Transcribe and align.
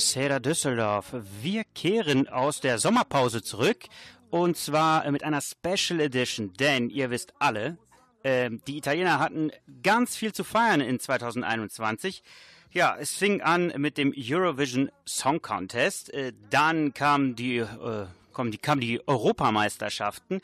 Buonasera 0.00 0.38
Düsseldorf. 0.38 1.14
Wir 1.42 1.62
kehren 1.74 2.26
aus 2.26 2.62
der 2.62 2.78
Sommerpause 2.78 3.42
zurück 3.42 3.84
und 4.30 4.56
zwar 4.56 5.08
mit 5.10 5.22
einer 5.22 5.42
Special 5.42 6.00
Edition, 6.00 6.54
denn 6.54 6.88
ihr 6.88 7.10
wisst 7.10 7.34
alle, 7.38 7.76
äh, 8.22 8.48
die 8.66 8.78
Italiener 8.78 9.18
hatten 9.18 9.50
ganz 9.82 10.16
viel 10.16 10.32
zu 10.32 10.42
feiern 10.42 10.80
in 10.80 10.98
2021. 10.98 12.22
Ja, 12.70 12.96
es 12.98 13.14
fing 13.14 13.42
an 13.42 13.74
mit 13.76 13.98
dem 13.98 14.14
Eurovision 14.16 14.90
Song 15.06 15.42
Contest, 15.42 16.14
äh, 16.14 16.32
dann 16.48 16.94
kam 16.94 17.36
die, 17.36 17.58
äh, 17.58 18.06
kamen 18.32 18.52
die, 18.52 18.58
kamen 18.58 18.80
die 18.80 19.06
Europameisterschaften 19.06 20.40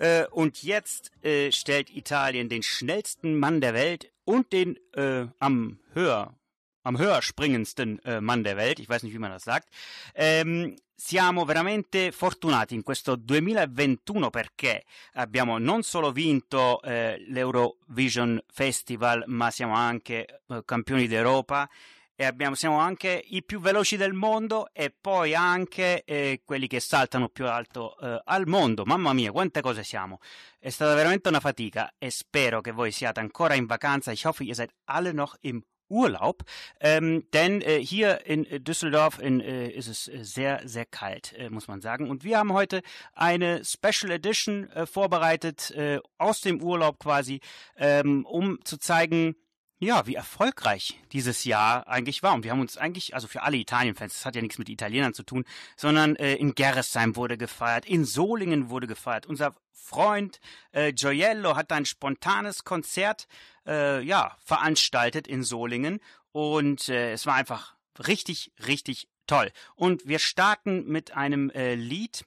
äh, 0.00 0.26
und 0.26 0.62
jetzt 0.62 1.12
äh, 1.24 1.50
stellt 1.50 1.88
Italien 1.88 2.50
den 2.50 2.62
schnellsten 2.62 3.38
Mann 3.38 3.62
der 3.62 3.72
Welt 3.72 4.12
und 4.26 4.52
den 4.52 4.76
äh, 4.92 5.28
am 5.38 5.78
höher 5.94 6.34
am 6.82 6.98
höher 6.98 7.22
springendsten 7.22 7.98
äh, 8.04 8.20
Mann 8.20 8.44
der 8.44 8.56
Welt, 8.56 8.78
ich 8.78 8.88
weiß 8.88 9.02
nicht, 9.02 9.14
wie 9.14 9.18
man 9.18 9.30
das 9.30 9.44
sagt. 9.44 9.68
Ähm, 10.14 10.76
siamo 10.94 11.44
veramente 11.44 12.12
fortunati 12.12 12.74
in 12.74 12.82
questo 12.82 13.16
2021 13.16 14.30
perché 14.30 14.84
abbiamo 15.14 15.58
non 15.58 15.82
solo 15.82 16.12
vinto 16.12 16.80
eh, 16.82 17.16
l'Eurovision 17.28 18.40
Festival, 18.46 19.24
ma 19.26 19.50
siamo 19.50 19.74
anche 19.74 20.42
eh, 20.46 20.62
campioni 20.64 21.08
d'Europa 21.08 21.68
e 22.14 22.24
abbiamo, 22.24 22.54
siamo 22.54 22.78
anche 22.78 23.24
i 23.30 23.42
più 23.42 23.58
veloci 23.58 23.96
del 23.96 24.12
mondo 24.12 24.68
e 24.72 24.94
poi 24.98 25.34
anche 25.34 26.04
eh, 26.04 26.42
quelli 26.44 26.68
che 26.68 26.78
saltano 26.78 27.28
più 27.28 27.46
alto 27.46 27.98
eh, 27.98 28.20
al 28.24 28.46
mondo. 28.46 28.84
Mamma 28.84 29.12
mia, 29.12 29.32
quante 29.32 29.60
cose 29.60 29.82
siamo! 29.82 30.20
È 30.58 30.68
stata 30.68 30.94
veramente 30.94 31.28
una 31.28 31.40
fatica 31.40 31.94
e 31.98 32.10
spero 32.10 32.60
che 32.60 32.70
voi 32.70 32.92
siate 32.92 33.18
ancora 33.18 33.54
in 33.54 33.66
vacanza. 33.66 34.12
Ich 34.12 34.24
hoffe, 34.24 34.44
ihr 34.44 34.54
seid 34.54 34.70
alle 34.84 35.12
noch 35.12 35.36
im 35.40 35.64
Urlaub, 35.92 36.42
ähm, 36.80 37.26
denn 37.32 37.60
äh, 37.60 37.78
hier 37.78 38.26
in 38.26 38.64
Düsseldorf 38.64 39.18
in, 39.18 39.40
äh, 39.40 39.68
ist 39.68 39.88
es 39.88 40.04
sehr, 40.04 40.62
sehr 40.64 40.86
kalt, 40.86 41.34
äh, 41.34 41.50
muss 41.50 41.68
man 41.68 41.80
sagen. 41.80 42.08
Und 42.08 42.24
wir 42.24 42.38
haben 42.38 42.52
heute 42.52 42.82
eine 43.12 43.62
Special 43.64 44.10
Edition 44.10 44.70
äh, 44.70 44.86
vorbereitet, 44.86 45.70
äh, 45.72 46.00
aus 46.18 46.40
dem 46.40 46.62
Urlaub 46.62 46.98
quasi, 46.98 47.40
ähm, 47.76 48.24
um 48.24 48.58
zu 48.64 48.78
zeigen, 48.78 49.36
ja, 49.82 50.06
wie 50.06 50.14
erfolgreich 50.14 51.00
dieses 51.10 51.42
Jahr 51.42 51.88
eigentlich 51.88 52.22
war. 52.22 52.34
Und 52.34 52.44
wir 52.44 52.52
haben 52.52 52.60
uns 52.60 52.78
eigentlich, 52.78 53.14
also 53.14 53.26
für 53.26 53.42
alle 53.42 53.56
Italien-Fans, 53.56 54.14
das 54.14 54.24
hat 54.24 54.36
ja 54.36 54.40
nichts 54.40 54.58
mit 54.58 54.68
Italienern 54.68 55.12
zu 55.12 55.24
tun, 55.24 55.44
sondern 55.76 56.14
äh, 56.16 56.34
in 56.36 56.54
Gerresheim 56.54 57.16
wurde 57.16 57.36
gefeiert, 57.36 57.84
in 57.84 58.04
Solingen 58.04 58.70
wurde 58.70 58.86
gefeiert. 58.86 59.26
Unser 59.26 59.56
Freund 59.72 60.38
äh, 60.70 60.92
Gioiello 60.92 61.56
hat 61.56 61.72
ein 61.72 61.84
spontanes 61.84 62.62
Konzert 62.62 63.26
äh, 63.66 64.02
ja, 64.02 64.36
veranstaltet 64.44 65.26
in 65.26 65.42
Solingen. 65.42 66.00
Und 66.32 66.88
äh, 66.88 67.12
es 67.12 67.26
war 67.26 67.34
einfach 67.34 67.74
richtig, 68.06 68.52
richtig 68.66 69.08
toll. 69.26 69.50
Und 69.74 70.06
wir 70.06 70.18
starten 70.18 70.86
mit 70.86 71.16
einem 71.16 71.50
äh, 71.50 71.74
Lied, 71.74 72.24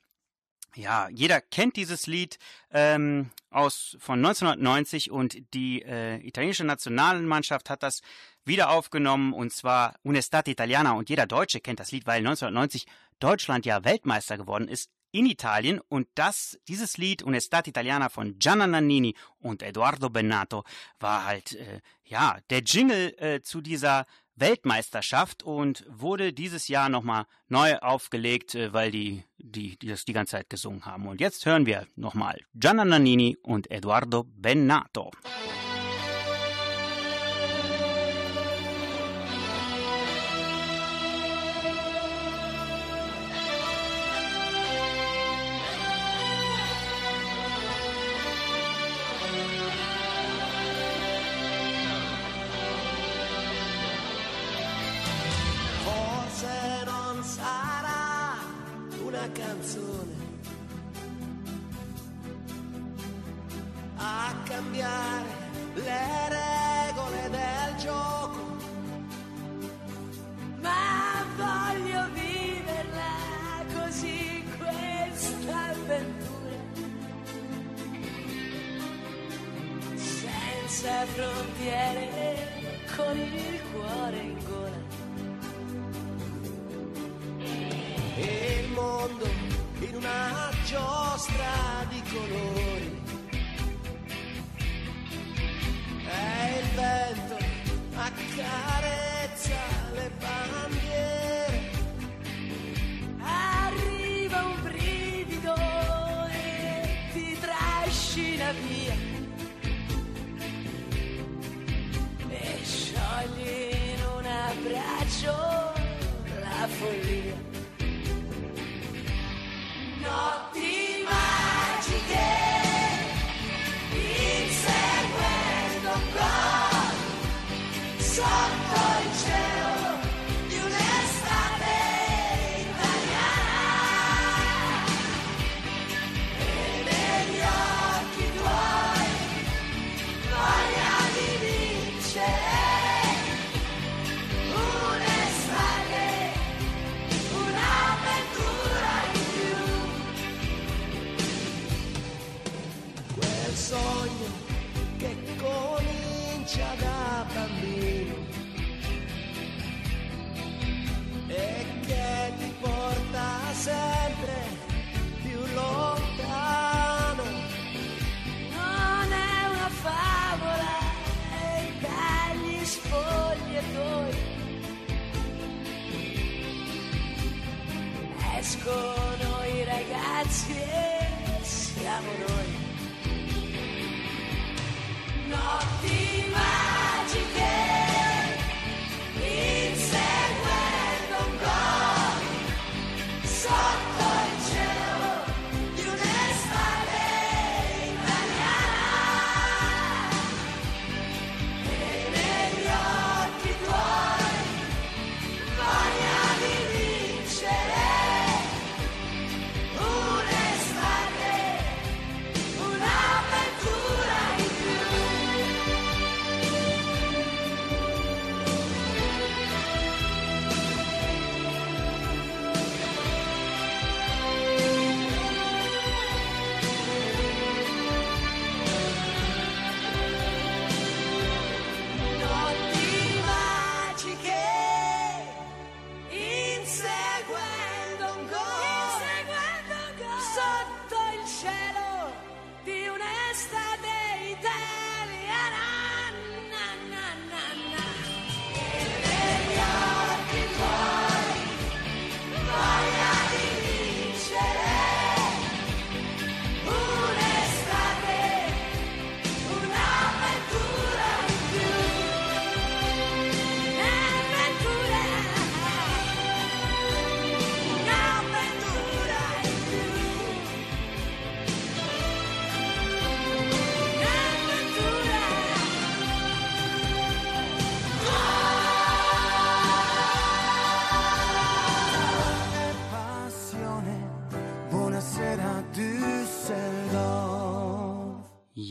ja, 0.75 1.07
jeder 1.09 1.39
kennt 1.39 1.77
dieses 1.77 2.05
Lied 2.05 2.37
ähm, 2.71 3.31
aus 3.49 3.95
von 3.99 4.19
1990 4.19 5.09
und 5.09 5.53
die 5.53 5.81
äh, 5.81 6.17
italienische 6.17 6.65
Nationalmannschaft 6.65 7.69
hat 7.69 7.81
das 7.81 8.01
wieder 8.43 8.69
aufgenommen 8.69 9.33
und 9.33 9.53
zwar 9.53 9.95
Un'estate 10.03 10.51
Italiana. 10.51 10.91
Und 10.93 11.09
jeder 11.09 11.27
Deutsche 11.27 11.61
kennt 11.61 11.79
das 11.79 11.91
Lied, 11.91 12.05
weil 12.05 12.17
1990 12.17 12.85
Deutschland 13.19 13.65
ja 13.65 13.85
Weltmeister 13.85 14.37
geworden 14.37 14.67
ist 14.67 14.91
in 15.15 15.25
Italien 15.25 15.79
und 15.79 16.07
das 16.15 16.59
dieses 16.67 16.97
Lied 16.97 17.23
Un'estate 17.23 17.69
Italiana 17.69 18.09
von 18.09 18.37
Gianna 18.37 18.67
Nannini 18.67 19.15
und 19.39 19.63
Edoardo 19.63 20.09
Bennato 20.09 20.65
war 20.99 21.25
halt 21.25 21.53
äh, 21.53 21.79
ja 22.03 22.37
der 22.49 22.59
Jingle 22.59 23.15
äh, 23.17 23.41
zu 23.41 23.61
dieser 23.61 24.05
Weltmeisterschaft 24.35 25.43
und 25.43 25.85
wurde 25.87 26.33
dieses 26.33 26.67
Jahr 26.67 26.89
nochmal 26.89 27.25
neu 27.47 27.77
aufgelegt, 27.77 28.55
äh, 28.55 28.73
weil 28.73 28.91
die, 28.91 29.23
die, 29.37 29.77
die 29.77 29.87
das 29.87 30.03
die 30.03 30.11
ganze 30.11 30.31
Zeit 30.31 30.49
gesungen 30.49 30.85
haben. 30.85 31.07
Und 31.07 31.21
jetzt 31.21 31.45
hören 31.45 31.65
wir 31.65 31.87
nochmal 31.95 32.41
Gianna 32.53 32.83
Nannini 32.83 33.37
und 33.41 33.71
Eduardo 33.71 34.25
Bennato. 34.27 35.11
sky. 98.45 98.74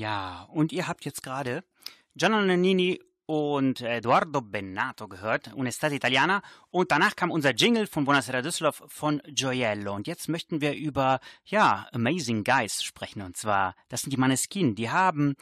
Ja, 0.05 0.47
und 0.53 0.71
ihr 0.71 0.87
habt 0.87 1.07
jetzt 1.07 1.23
gerade 1.23 1.65
Gianna 2.15 2.43
Nannini 2.43 3.01
und 3.25 3.81
Eduardo 3.81 4.43
Bennato 4.43 5.09
gehört, 5.09 5.49
Un'estate 5.55 5.95
italiana. 5.95 6.43
Und 6.69 6.93
danach 6.93 7.17
kam 7.17 7.31
unser 7.31 7.55
Jingle 7.55 7.87
von 7.87 8.05
Buonasera 8.05 8.43
Düsseldorf 8.43 8.83
von 8.87 9.23
Gioiello. 9.27 9.95
Und 9.95 10.07
jetzt 10.07 10.29
möchten 10.29 10.61
wir 10.61 10.75
über, 10.75 11.21
ja, 11.47 11.89
Amazing 11.93 12.45
Guys 12.45 12.83
sprechen. 12.83 13.23
Und 13.23 13.39
zwar, 13.39 13.77
das 13.89 14.03
sind 14.03 14.13
die 14.13 14.19
Maneskin. 14.19 14.75
Die 14.75 14.91
haben 14.91 15.37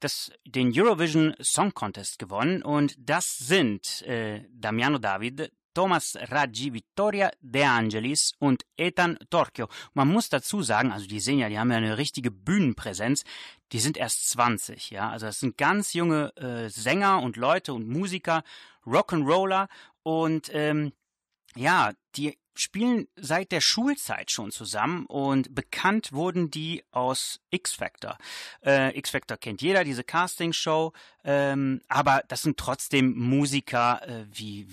das, 0.00 0.32
den 0.46 0.72
Eurovision 0.74 1.34
Song 1.42 1.74
Contest 1.74 2.18
gewonnen. 2.18 2.62
Und 2.62 2.94
das 2.98 3.36
sind 3.36 4.00
äh, 4.06 4.42
Damiano 4.50 4.96
David, 4.96 5.52
Thomas 5.78 6.16
Raggi, 6.20 6.72
Vittoria 6.72 7.30
De 7.40 7.62
Angelis 7.62 8.32
und 8.40 8.64
Ethan 8.76 9.16
Torchio. 9.30 9.68
Man 9.94 10.08
muss 10.08 10.28
dazu 10.28 10.60
sagen, 10.60 10.90
also 10.90 11.06
die 11.06 11.20
sehen 11.20 11.38
ja, 11.38 11.48
die 11.48 11.56
haben 11.56 11.70
ja 11.70 11.76
eine 11.76 11.98
richtige 11.98 12.32
Bühnenpräsenz. 12.32 13.22
Die 13.72 13.80
sind 13.80 13.96
erst 13.96 14.30
20, 14.30 14.90
ja. 14.90 15.10
Also 15.10 15.26
das 15.26 15.40
sind 15.40 15.58
ganz 15.58 15.92
junge 15.92 16.34
äh, 16.36 16.68
Sänger 16.68 17.20
und 17.22 17.36
Leute 17.36 17.74
und 17.74 17.88
Musiker, 17.88 18.42
Rock'n'Roller 18.86 19.68
und 20.02 20.50
ähm, 20.52 20.92
ja, 21.54 21.92
die 22.16 22.38
spielen 22.54 23.06
seit 23.14 23.52
der 23.52 23.60
Schulzeit 23.60 24.30
schon 24.32 24.50
zusammen 24.50 25.06
und 25.06 25.54
bekannt 25.54 26.12
wurden 26.12 26.50
die 26.50 26.82
aus 26.90 27.40
X 27.50 27.72
Factor. 27.72 28.18
Äh, 28.64 28.98
X 28.98 29.10
Factor 29.10 29.36
kennt 29.36 29.62
jeder, 29.62 29.84
diese 29.84 30.02
Castingshow, 30.02 30.92
ähm, 31.24 31.80
aber 31.88 32.22
das 32.28 32.42
sind 32.42 32.56
trotzdem 32.56 33.16
Musiker 33.16 34.06
äh, 34.06 34.26
wie 34.32 34.66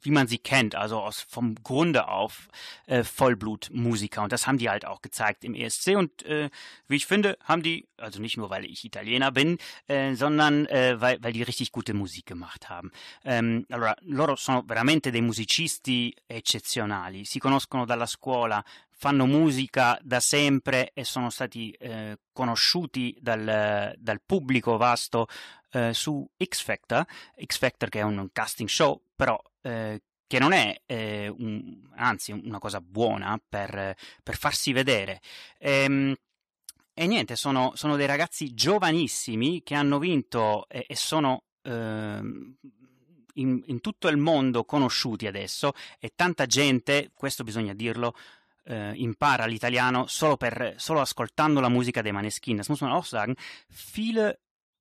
wie 0.00 0.10
man 0.10 0.28
sie 0.28 0.38
kennt, 0.38 0.74
also 0.74 1.00
aus 1.00 1.20
vom 1.20 1.54
Grunde 1.56 2.08
auf 2.08 2.48
äh, 2.86 3.04
Vollblutmusiker. 3.04 4.22
Und 4.22 4.32
das 4.32 4.46
haben 4.46 4.58
die 4.58 4.70
halt 4.70 4.84
auch 4.84 5.02
gezeigt 5.02 5.44
im 5.44 5.54
ESC. 5.54 5.96
Und 5.96 6.24
äh, 6.24 6.50
wie 6.86 6.96
ich 6.96 7.06
finde, 7.06 7.36
haben 7.44 7.62
die, 7.62 7.88
also 7.96 8.20
nicht 8.20 8.36
nur 8.36 8.50
weil 8.50 8.64
ich 8.64 8.84
Italiener 8.84 9.32
bin, 9.32 9.58
äh, 9.86 10.14
sondern 10.14 10.66
äh, 10.66 11.00
weil, 11.00 11.22
weil 11.22 11.32
die 11.32 11.42
richtig 11.42 11.72
gute 11.72 11.94
Musik 11.94 12.26
gemacht 12.26 12.68
haben. 12.68 12.90
Ähm, 13.24 13.66
allora, 13.70 13.96
loro 14.02 14.36
sono 14.36 14.62
veramente 14.66 15.10
dei 15.10 15.22
musicisti 15.22 16.14
eccezionali, 16.26 17.24
si 17.24 17.38
conoscono 17.38 17.84
dalla 17.84 18.06
scuola, 18.06 18.64
fanno 18.98 19.26
musica 19.26 19.96
da 20.02 20.18
sempre 20.18 20.90
e 20.92 21.04
sono 21.04 21.30
stati 21.30 21.70
eh, 21.70 22.18
conosciuti 22.32 23.16
dal, 23.20 23.94
dal, 23.96 24.20
pubblico 24.24 24.76
vasto 24.76 25.28
eh, 25.70 25.94
su 25.94 26.28
X 26.36 26.62
Factor, 26.62 27.06
X 27.44 27.58
Factor 27.58 27.88
che 27.88 28.00
è 28.00 28.02
un 28.02 28.28
casting 28.32 28.68
show, 28.68 29.00
però 29.14 29.40
eh, 29.68 30.02
che 30.26 30.38
non 30.38 30.52
è 30.52 30.82
eh, 30.86 31.28
un, 31.28 31.88
anzi 31.96 32.32
una 32.32 32.58
cosa 32.58 32.80
buona 32.80 33.40
per, 33.48 33.94
per 34.22 34.36
farsi 34.36 34.72
vedere. 34.72 35.20
Ehm, 35.58 36.14
e 36.92 37.06
niente, 37.06 37.36
sono, 37.36 37.72
sono, 37.74 37.96
dei 37.96 38.06
ragazzi 38.06 38.52
giovanissimi 38.54 39.62
che 39.62 39.74
hanno 39.74 39.98
vinto 39.98 40.68
e, 40.68 40.84
e 40.86 40.96
sono 40.96 41.44
ehm, 41.62 42.56
in, 43.34 43.62
in, 43.66 43.80
tutto 43.80 44.08
il 44.08 44.16
mondo 44.16 44.64
conosciuti 44.64 45.26
adesso 45.26 45.72
e 45.98 46.12
tanta 46.14 46.44
gente, 46.46 47.12
questo 47.14 47.44
bisogna 47.44 47.72
dirlo, 47.72 48.14
äh, 48.64 48.92
impara 48.96 49.46
l'italiano 49.46 50.06
solo, 50.08 50.36
per, 50.36 50.74
solo 50.76 51.00
ascoltando 51.00 51.60
la 51.60 51.68
musica 51.68 52.02
dei 52.02 52.12
Maneskin. 52.12 52.56
Das 52.56 52.68
muss 52.68 52.80
man 52.80 52.92
auch 52.92 53.06
sagen. 53.06 53.34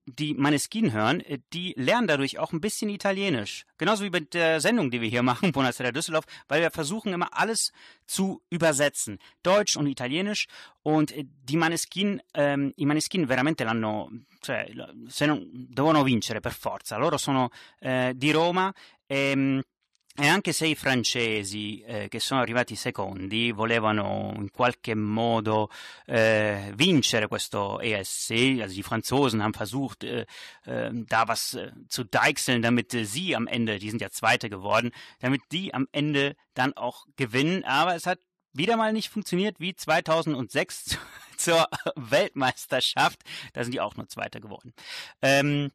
Die 0.07 0.33
Maneskin 0.33 0.93
hören, 0.93 1.21
äh, 1.21 1.39
die 1.53 1.73
lernen 1.77 2.07
dadurch 2.07 2.39
auch 2.39 2.53
ein 2.53 2.61
bisschen 2.61 2.89
Italienisch. 2.89 3.65
Genauso 3.77 4.03
wie 4.03 4.09
mit 4.09 4.33
der 4.33 4.61
Sendung, 4.61 4.89
die 4.89 5.01
wir 5.01 5.09
hier 5.09 5.23
machen, 5.23 5.51
Buonasera 5.53 5.91
Düsseldorf, 5.91 6.25
weil 6.47 6.61
wir 6.61 6.71
versuchen 6.71 7.13
immer 7.13 7.29
alles 7.31 7.71
zu 8.05 8.41
übersetzen. 8.49 9.19
Deutsch 9.43 9.75
und 9.75 9.87
Italienisch. 9.87 10.47
Und 10.81 11.11
äh, 11.11 11.25
die 11.25 11.57
Maneskin, 11.57 12.21
ähm, 12.33 12.73
i 12.77 12.85
Maneskin 12.85 13.27
veramente 13.27 13.65
l'hanno, 13.65 14.09
cioè, 14.41 14.71
se 15.07 15.25
non, 15.25 15.45
devono 15.51 16.03
vincere 16.03 16.39
per 16.39 16.53
forza. 16.53 16.97
Loro 16.97 17.17
sono 17.17 17.49
eh, 17.79 18.13
di 18.15 18.31
Roma 18.31 18.73
e 19.05 19.63
e 20.19 20.27
anche 20.27 20.51
se 20.51 20.65
i 20.65 20.75
francesi, 20.75 21.81
eh, 21.81 22.07
che 22.09 22.19
sono 22.19 22.41
arrivati 22.41 22.75
secondi, 22.75 23.51
volevano 23.51 24.33
in 24.35 24.49
qualche 24.49 24.95
modo 24.95 25.69
äh, 26.07 26.71
vincere 26.73 27.27
questo 27.27 27.79
ESC, 27.79 28.59
also 28.59 28.73
die 28.73 28.81
Franzosen 28.81 29.43
haben 29.43 29.53
versucht, 29.53 30.03
äh, 30.03 30.25
äh, 30.65 30.89
da 30.91 31.27
was 31.27 31.53
äh, 31.53 31.71
zu 31.87 32.03
deichseln, 32.03 32.63
damit 32.63 32.91
sie 32.93 33.35
am 33.35 33.45
Ende, 33.45 33.77
die 33.77 33.91
sind 33.91 34.01
ja 34.01 34.09
Zweite 34.09 34.49
geworden, 34.49 34.91
damit 35.19 35.41
die 35.51 35.73
am 35.75 35.87
Ende 35.91 36.35
dann 36.55 36.73
auch 36.73 37.05
gewinnen. 37.15 37.63
Aber 37.63 37.93
es 37.93 38.07
hat 38.07 38.19
wieder 38.53 38.75
mal 38.75 38.93
nicht 38.93 39.09
funktioniert 39.09 39.59
wie 39.59 39.75
2006 39.75 40.97
zur 41.37 41.67
Weltmeisterschaft. 41.95 43.21
Da 43.53 43.63
sind 43.63 43.73
die 43.73 43.81
auch 43.81 43.95
nur 43.95 44.07
Zweiter 44.07 44.39
geworden. 44.39 44.73
Ähm, 45.21 45.69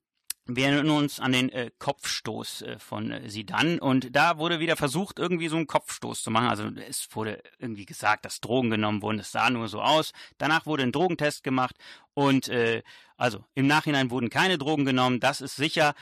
wir 0.47 0.67
erinnern 0.67 0.91
uns 0.91 1.21
an 1.21 1.33
den 1.33 1.51
äh, 1.51 1.71
Kopfstoß 1.79 2.63
äh, 2.63 2.79
von 2.79 3.13
äh, 3.13 3.31
Sidan 3.31 3.79
und 3.79 4.15
da 4.15 4.39
wurde 4.39 4.59
wieder 4.59 4.77
versucht, 4.77 5.21
irgendwie 5.21 5.49
so 5.49 5.57
einen 5.57 5.69
Kopfstoß 5.69 6.23
zu 6.23 6.31
machen. 6.33 6.49
Also 6.49 6.69
es 6.89 7.09
wurde 7.13 7.43
irgendwie 7.59 7.87
gesagt, 7.87 8.25
dass 8.25 8.41
Drogen 8.41 8.71
genommen 8.71 9.03
wurden. 9.03 9.21
Es 9.21 9.31
sah 9.31 9.51
nur 9.51 9.69
so 9.69 9.81
aus. 9.81 10.13
Danach 10.39 10.67
wurde 10.67 10.83
ein 10.83 10.93
Drogentest 10.93 11.45
gemacht 11.45 11.77
und 12.15 12.49
äh, 12.49 12.83
also 13.17 13.45
im 13.55 13.69
Nachhinein 13.69 14.11
wurden 14.11 14.31
keine 14.31 14.59
Drogen 14.59 14.85
genommen. 14.85 15.21
Das 15.21 15.41
ist 15.41 15.57
sicher. 15.57 15.95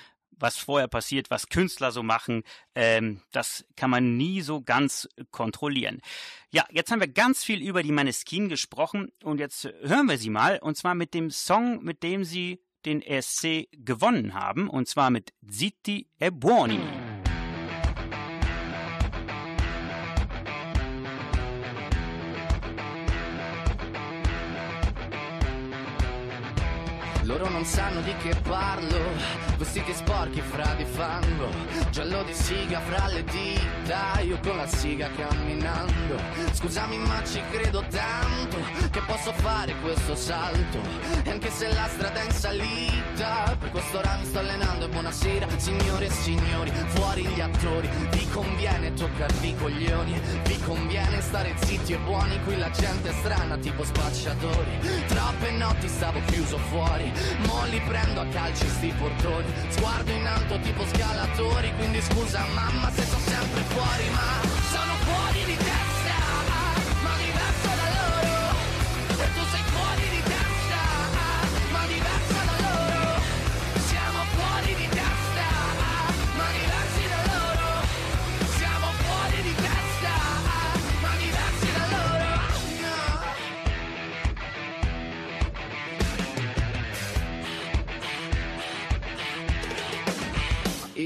Was 0.43 0.57
vorher 0.57 0.89
passiert, 0.89 1.31
was 1.31 1.51
Künstler 1.51 1.93
so 1.93 2.03
machen, 2.03 2.45
ähm, 2.75 3.21
das 3.31 3.67
kann 3.77 3.91
man 3.91 4.17
nie 4.17 4.41
so 4.41 4.63
ganz 4.63 5.07
kontrollieren. 5.31 6.01
Ja, 6.51 6.65
jetzt 6.71 6.91
haben 6.91 7.01
wir 7.01 7.09
ganz 7.09 7.45
viel 7.45 7.61
über 7.61 7.83
die 7.83 7.93
Maneskin 7.93 8.49
gesprochen 8.49 9.13
und 9.23 9.39
jetzt 9.39 9.65
hören 9.83 10.09
wir 10.09 10.17
sie 10.17 10.31
mal 10.31 10.59
und 10.59 10.79
zwar 10.79 10.95
mit 10.95 11.13
dem 11.13 11.31
Song, 11.31 11.85
mit 11.85 12.03
dem 12.03 12.25
sie 12.25 12.59
den 12.87 13.03
ESC 13.03 13.69
gewonnen 13.73 14.35
haben, 14.35 14.69
und 14.69 14.89
zwar 14.89 15.11
mit 15.11 15.33
Zitti 15.47 16.09
e 16.19 16.31
Buoni. 16.31 16.81
Loro 27.31 27.49
non 27.49 27.65
sanno 27.65 28.01
di 28.01 28.13
che 28.17 28.35
parlo, 28.43 28.99
vestiti 29.57 29.93
sporchi 29.95 30.41
fra 30.41 30.75
di 30.75 30.85
fango, 30.85 31.49
giallo 31.91 32.25
di 32.25 32.35
siga 32.35 32.81
fra 32.81 33.07
le 33.07 33.23
dita, 33.23 34.19
io 34.19 34.37
con 34.43 34.57
la 34.57 34.67
siga 34.67 35.09
camminando. 35.17 36.21
Scusami 36.51 36.99
ma 36.99 37.23
ci 37.23 37.41
credo 37.53 37.85
tanto 37.89 38.57
che 38.91 39.01
posso 39.07 39.33
fare 39.35 39.77
questo 39.81 40.17
salto, 40.17 40.81
e 41.23 41.31
anche 41.31 41.51
se 41.51 41.73
la 41.73 41.87
strada 41.87 42.21
è 42.21 42.25
in 42.25 42.33
salita, 42.33 43.10
questo 43.71 43.99
ora 43.99 44.17
mi 44.17 44.25
sto 44.25 44.39
allenando 44.39 44.85
e 44.87 44.89
buonasera 44.89 45.47
signore 45.57 46.07
e 46.07 46.11
signori, 46.11 46.71
fuori 46.87 47.23
gli 47.27 47.41
attori, 47.41 47.89
vi 48.11 48.29
conviene 48.31 48.93
toccarvi 48.95 49.55
coglioni, 49.55 50.21
vi 50.45 50.59
conviene 50.61 51.21
stare 51.21 51.55
zitti 51.57 51.93
e 51.93 51.99
buoni, 51.99 52.41
qui 52.45 52.57
la 52.57 52.71
gente 52.71 53.11
è 53.11 53.13
strana 53.13 53.57
tipo 53.59 53.85
spacciatori, 53.85 54.79
troppe 55.07 55.51
notti 55.53 55.89
stavo 55.89 56.21
chiuso 56.27 56.59
fuori 56.59 57.13
Mo 57.47 57.65
li 57.67 57.81
prendo 57.87 58.21
a 58.21 58.27
calci 58.27 58.69
sti 58.69 58.95
portoni 58.99 59.47
Sguardo 59.69 60.11
in 60.11 60.27
alto 60.27 60.59
tipo 60.61 60.85
scalatori 60.87 61.73
Quindi 61.77 62.01
scusa 62.01 62.45
mamma 62.55 62.91
se 62.91 63.03
sono 63.05 63.21
sempre 63.21 63.61
fuori 63.63 64.11
Ma 64.11 64.50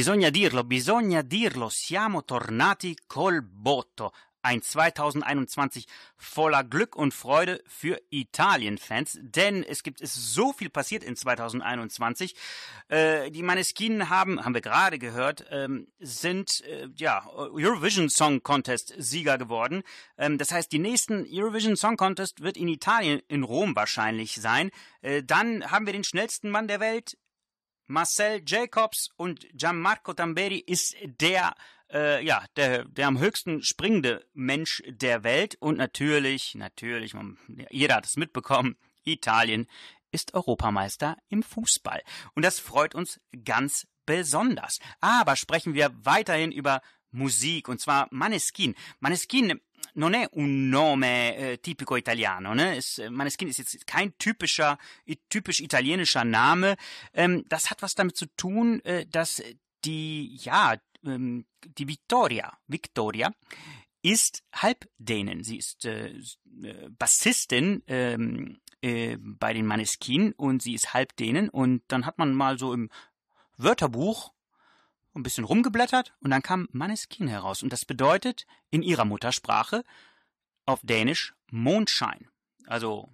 bisogna 0.00 0.30
dirlo, 0.30 0.64
bisogna 0.64 1.20
dirlo, 1.20 1.68
siamo 1.68 2.24
tornati 2.24 2.96
col 3.06 3.42
botto. 3.42 4.14
Ein 4.40 4.62
2021 4.62 5.86
voller 6.16 6.64
Glück 6.64 6.96
und 6.96 7.12
Freude 7.12 7.62
für 7.66 8.00
Italien-Fans, 8.08 9.18
denn 9.20 9.62
es 9.62 9.82
gibt 9.82 10.00
es 10.00 10.14
so 10.14 10.54
viel 10.54 10.70
passiert 10.70 11.04
in 11.04 11.16
2021. 11.16 12.34
Äh, 12.88 13.30
die 13.30 13.42
Maneskin 13.42 14.08
haben, 14.08 14.42
haben 14.42 14.54
wir 14.54 14.62
gerade 14.62 14.98
gehört, 14.98 15.44
ähm, 15.50 15.88
sind 15.98 16.64
äh, 16.64 16.88
ja 16.96 17.26
Eurovision 17.26 18.08
Song 18.08 18.42
Contest 18.42 18.94
Sieger 18.96 19.36
geworden. 19.36 19.82
Ähm, 20.16 20.38
das 20.38 20.50
heißt, 20.50 20.72
die 20.72 20.78
nächsten 20.78 21.26
Eurovision 21.30 21.76
Song 21.76 21.98
Contest 21.98 22.40
wird 22.40 22.56
in 22.56 22.68
Italien, 22.68 23.20
in 23.28 23.42
Rom 23.42 23.76
wahrscheinlich 23.76 24.36
sein. 24.36 24.70
Äh, 25.02 25.22
dann 25.22 25.70
haben 25.70 25.84
wir 25.84 25.92
den 25.92 26.04
schnellsten 26.04 26.48
Mann 26.48 26.68
der 26.68 26.80
Welt, 26.80 27.18
Marcel 27.90 28.40
Jacobs 28.46 29.10
und 29.16 29.48
Gianmarco 29.52 30.12
Tamberi 30.12 30.58
ist 30.58 30.94
der, 31.02 31.56
äh, 31.92 32.24
ja, 32.24 32.44
der, 32.54 32.84
der 32.84 33.08
am 33.08 33.18
höchsten 33.18 33.64
springende 33.64 34.24
Mensch 34.32 34.80
der 34.86 35.24
Welt. 35.24 35.56
Und 35.58 35.76
natürlich, 35.76 36.54
natürlich, 36.54 37.14
man, 37.14 37.36
jeder 37.70 37.96
hat 37.96 38.06
es 38.06 38.16
mitbekommen, 38.16 38.76
Italien 39.02 39.66
ist 40.12 40.34
Europameister 40.34 41.16
im 41.28 41.42
Fußball. 41.42 42.00
Und 42.34 42.44
das 42.44 42.60
freut 42.60 42.94
uns 42.94 43.20
ganz 43.44 43.88
besonders. 44.06 44.78
Aber 45.00 45.34
sprechen 45.34 45.74
wir 45.74 45.90
weiterhin 46.04 46.52
über 46.52 46.82
Musik, 47.10 47.68
und 47.68 47.80
zwar 47.80 48.06
Maneskin. 48.12 48.76
Maneskin 49.00 49.60
non 49.94 50.14
è 50.14 50.28
un 50.32 50.68
nome 50.68 51.36
eh, 51.36 51.60
tipico 51.60 51.96
italiano, 51.96 52.54
ne? 52.54 52.76
Es, 52.76 53.02
Maneskin 53.08 53.48
ist 53.48 53.58
jetzt 53.58 53.86
kein 53.86 54.16
typischer, 54.18 54.78
typisch 55.28 55.60
italienischer 55.60 56.24
Name. 56.24 56.76
Ähm, 57.12 57.44
das 57.48 57.70
hat 57.70 57.82
was 57.82 57.94
damit 57.94 58.16
zu 58.16 58.26
tun, 58.36 58.80
äh, 58.84 59.06
dass 59.06 59.42
die, 59.84 60.36
ja, 60.36 60.76
ähm, 61.04 61.46
die 61.62 61.88
Victoria, 61.88 62.58
Victoria 62.66 63.32
ist 64.02 64.42
Halbdänen. 64.52 65.44
Sie 65.44 65.58
ist 65.58 65.84
äh, 65.84 66.14
Bassistin 66.98 67.82
ähm, 67.86 68.60
äh, 68.80 69.16
bei 69.20 69.52
den 69.52 69.66
Maneskin 69.66 70.32
und 70.32 70.62
sie 70.62 70.74
ist 70.74 70.94
Halbdänen. 70.94 71.48
Und 71.48 71.82
dann 71.88 72.06
hat 72.06 72.18
man 72.18 72.32
mal 72.32 72.58
so 72.58 72.72
im 72.72 72.90
Wörterbuch 73.56 74.32
ein 75.14 75.22
bisschen 75.22 75.44
rumgeblättert 75.44 76.14
und 76.20 76.30
dann 76.30 76.42
kam 76.42 76.68
Maneskin 76.72 77.28
heraus. 77.28 77.62
Und 77.62 77.72
das 77.72 77.84
bedeutet 77.84 78.46
in 78.70 78.82
ihrer 78.82 79.04
Muttersprache 79.04 79.84
auf 80.66 80.80
Dänisch 80.82 81.34
Mondschein. 81.50 82.28
Also 82.66 83.08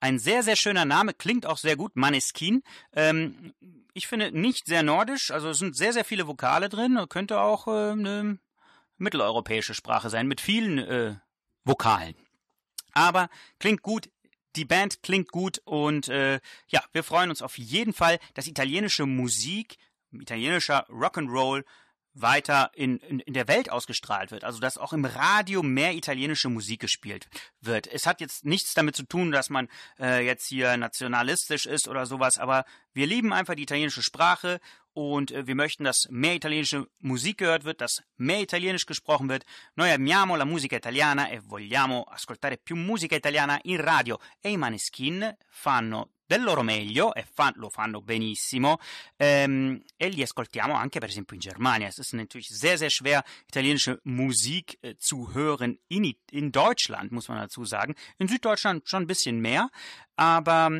ein 0.00 0.18
sehr, 0.18 0.42
sehr 0.42 0.56
schöner 0.56 0.84
Name, 0.84 1.14
klingt 1.14 1.46
auch 1.46 1.58
sehr 1.58 1.76
gut, 1.76 1.96
Maneskin. 1.96 2.62
Ähm, 2.92 3.54
ich 3.94 4.06
finde 4.06 4.38
nicht 4.38 4.66
sehr 4.66 4.82
nordisch, 4.82 5.30
also 5.30 5.48
es 5.48 5.58
sind 5.58 5.76
sehr, 5.76 5.92
sehr 5.92 6.04
viele 6.04 6.26
Vokale 6.26 6.68
drin, 6.68 7.06
könnte 7.08 7.40
auch 7.40 7.66
äh, 7.66 7.92
eine 7.92 8.38
mitteleuropäische 8.98 9.74
Sprache 9.74 10.10
sein, 10.10 10.26
mit 10.26 10.40
vielen 10.40 10.78
äh, 10.78 11.16
Vokalen. 11.64 12.14
Aber 12.92 13.28
klingt 13.58 13.82
gut, 13.82 14.10
die 14.56 14.64
Band 14.64 15.02
klingt 15.02 15.32
gut 15.32 15.60
und 15.64 16.08
äh, 16.08 16.40
ja, 16.68 16.82
wir 16.92 17.02
freuen 17.02 17.30
uns 17.30 17.42
auf 17.42 17.58
jeden 17.58 17.92
Fall, 17.92 18.18
dass 18.34 18.46
italienische 18.46 19.06
Musik 19.06 19.78
italienischer 20.20 20.86
Rock'n'Roll 20.88 21.64
weiter 22.14 22.70
in, 22.74 22.98
in, 22.98 23.20
in 23.20 23.34
der 23.34 23.48
Welt 23.48 23.70
ausgestrahlt 23.70 24.30
wird. 24.30 24.44
Also 24.44 24.60
dass 24.60 24.78
auch 24.78 24.92
im 24.92 25.04
Radio 25.04 25.62
mehr 25.62 25.94
italienische 25.94 26.48
Musik 26.48 26.80
gespielt 26.80 27.28
wird. 27.60 27.88
Es 27.88 28.06
hat 28.06 28.20
jetzt 28.20 28.44
nichts 28.44 28.74
damit 28.74 28.94
zu 28.96 29.02
tun, 29.02 29.32
dass 29.32 29.50
man 29.50 29.68
äh, 29.98 30.24
jetzt 30.24 30.46
hier 30.46 30.76
nationalistisch 30.76 31.66
ist 31.66 31.88
oder 31.88 32.06
sowas, 32.06 32.38
aber 32.38 32.64
wir 32.92 33.06
lieben 33.06 33.32
einfach 33.32 33.56
die 33.56 33.64
italienische 33.64 34.02
Sprache 34.02 34.60
und 34.94 35.32
äh, 35.32 35.46
wir 35.46 35.54
möchten, 35.54 35.84
dass 35.84 36.08
mehr 36.10 36.34
italienische 36.34 36.88
Musik 37.00 37.38
gehört 37.38 37.64
wird, 37.64 37.80
dass 37.80 38.02
mehr 38.16 38.40
Italienisch 38.40 38.86
gesprochen 38.86 39.28
wird. 39.28 39.44
Noi 39.74 39.92
amiamo 39.92 40.36
la 40.36 40.44
musica 40.44 40.76
italiana 40.76 41.28
e 41.28 41.40
vogliamo 41.40 42.04
ascoltare 42.04 42.56
più 42.56 42.76
musica 42.76 43.16
italiana 43.16 43.58
in 43.64 43.80
radio 43.80 44.18
e 44.40 44.50
i 44.50 44.56
Maneskin 44.56 45.36
fanno 45.48 46.10
del 46.26 46.42
loro 46.42 46.62
meglio 46.62 47.14
e 47.14 47.24
fan, 47.24 47.52
lo 47.56 47.68
fanno 47.68 48.00
benissimo 48.00 48.78
ähm, 49.16 49.82
e 49.96 50.08
li 50.08 50.22
ascoltiamo 50.22 50.74
anche 50.74 50.98
per 50.98 51.10
esempio 51.10 51.34
in 51.34 51.40
Germania. 51.40 51.88
Es 51.88 51.98
ist 51.98 52.14
natürlich 52.14 52.48
sehr, 52.48 52.78
sehr 52.78 52.90
schwer, 52.90 53.24
italienische 53.48 54.00
Musik 54.04 54.78
äh, 54.80 54.96
zu 54.96 55.34
hören 55.34 55.78
in, 55.88 56.14
in 56.30 56.50
Deutschland, 56.50 57.12
muss 57.12 57.28
man 57.28 57.38
dazu 57.38 57.64
sagen. 57.64 57.94
In 58.18 58.28
Süddeutschland 58.28 58.88
schon 58.88 59.02
ein 59.02 59.06
bisschen 59.06 59.40
mehr, 59.40 59.70
aber 60.16 60.70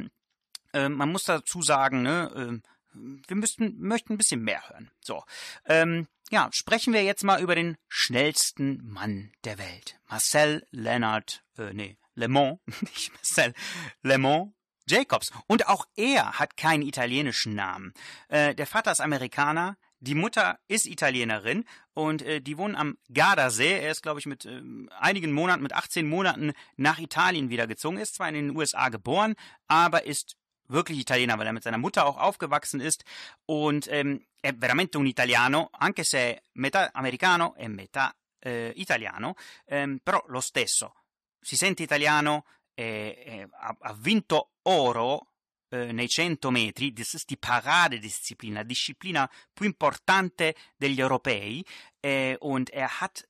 äh, 0.73 0.88
man 0.88 1.11
muss 1.11 1.25
dazu 1.25 1.62
sagen, 1.62 2.02
ne, 2.02 2.61
äh, 2.62 2.73
wir 2.94 3.36
müssten, 3.36 3.78
möchten 3.78 4.14
ein 4.14 4.18
bisschen 4.18 4.42
mehr 4.42 4.68
hören. 4.68 4.90
So, 5.00 5.24
ähm, 5.66 6.06
ja, 6.30 6.48
sprechen 6.52 6.92
wir 6.92 7.02
jetzt 7.02 7.24
mal 7.24 7.40
über 7.40 7.54
den 7.54 7.76
schnellsten 7.88 8.86
Mann 8.86 9.32
der 9.44 9.58
Welt. 9.58 9.98
Marcel 10.08 10.66
Leonard, 10.70 11.44
äh, 11.58 11.72
nee, 11.72 11.98
Le 12.14 12.28
Mans, 12.28 12.60
nicht 12.80 13.12
Marcel, 13.12 13.54
Le 14.02 14.18
Mans 14.18 14.52
Jacobs. 14.86 15.30
Und 15.46 15.68
auch 15.68 15.86
er 15.96 16.38
hat 16.38 16.56
keinen 16.56 16.82
italienischen 16.82 17.54
Namen. 17.54 17.94
Äh, 18.28 18.54
der 18.54 18.66
Vater 18.66 18.92
ist 18.92 19.00
Amerikaner, 19.00 19.76
die 20.00 20.14
Mutter 20.14 20.58
ist 20.68 20.86
Italienerin 20.86 21.64
und 21.94 22.20
äh, 22.20 22.40
die 22.40 22.58
wohnen 22.58 22.76
am 22.76 22.98
Gardasee. 23.12 23.80
Er 23.80 23.90
ist, 23.90 24.02
glaube 24.02 24.20
ich, 24.20 24.26
mit 24.26 24.44
äh, 24.44 24.60
einigen 24.98 25.32
Monaten, 25.32 25.62
mit 25.62 25.72
18 25.72 26.06
Monaten 26.06 26.52
nach 26.76 26.98
Italien 26.98 27.48
wieder 27.48 27.66
gezogen. 27.66 27.96
Ist 27.96 28.16
zwar 28.16 28.28
in 28.28 28.34
den 28.34 28.56
USA 28.56 28.90
geboren, 28.90 29.34
aber 29.66 30.04
ist 30.04 30.36
wirklich 30.68 30.99
Italiener, 30.99 31.38
weil 31.38 31.47
er 31.47 31.52
mit 31.52 31.62
seiner 31.62 31.78
Mutter 31.78 32.06
auch 32.06 32.18
aufgewachsen 32.18 32.80
ist. 32.80 33.04
Und 33.47 33.88
ähm, 33.90 34.26
è 34.40 34.52
veramente 34.54 34.99
un 34.99 35.06
italiano, 35.06 35.71
anche 35.73 36.04
se 36.04 36.42
metà 36.52 36.90
americano 36.92 37.54
e 37.56 37.68
metà 37.68 38.14
eh, 38.38 38.73
italiano, 38.76 39.35
ehm, 39.66 39.99
però 40.02 40.23
lo 40.28 40.40
stesso. 40.40 40.94
Si 41.40 41.56
sente 41.56 41.83
italiano, 41.83 42.44
eh, 42.75 43.23
eh, 43.25 43.49
ha, 43.50 43.76
ha, 43.78 43.94
vinto 43.94 44.50
oro 44.62 45.28
eh, 45.71 45.92
nei 45.92 46.09
100 46.09 46.50
metri, 46.50 46.92
das 46.92 47.14
ist 47.14 47.28
die 47.28 47.38
Paradedisziplin, 47.38 48.54
la 48.54 48.62
disciplina 48.62 49.30
più 49.52 49.66
importante 49.66 50.54
degli 50.76 51.00
europei, 51.00 51.64
äh, 52.00 52.37
und 52.40 52.71
er 52.71 53.00
hat 53.00 53.26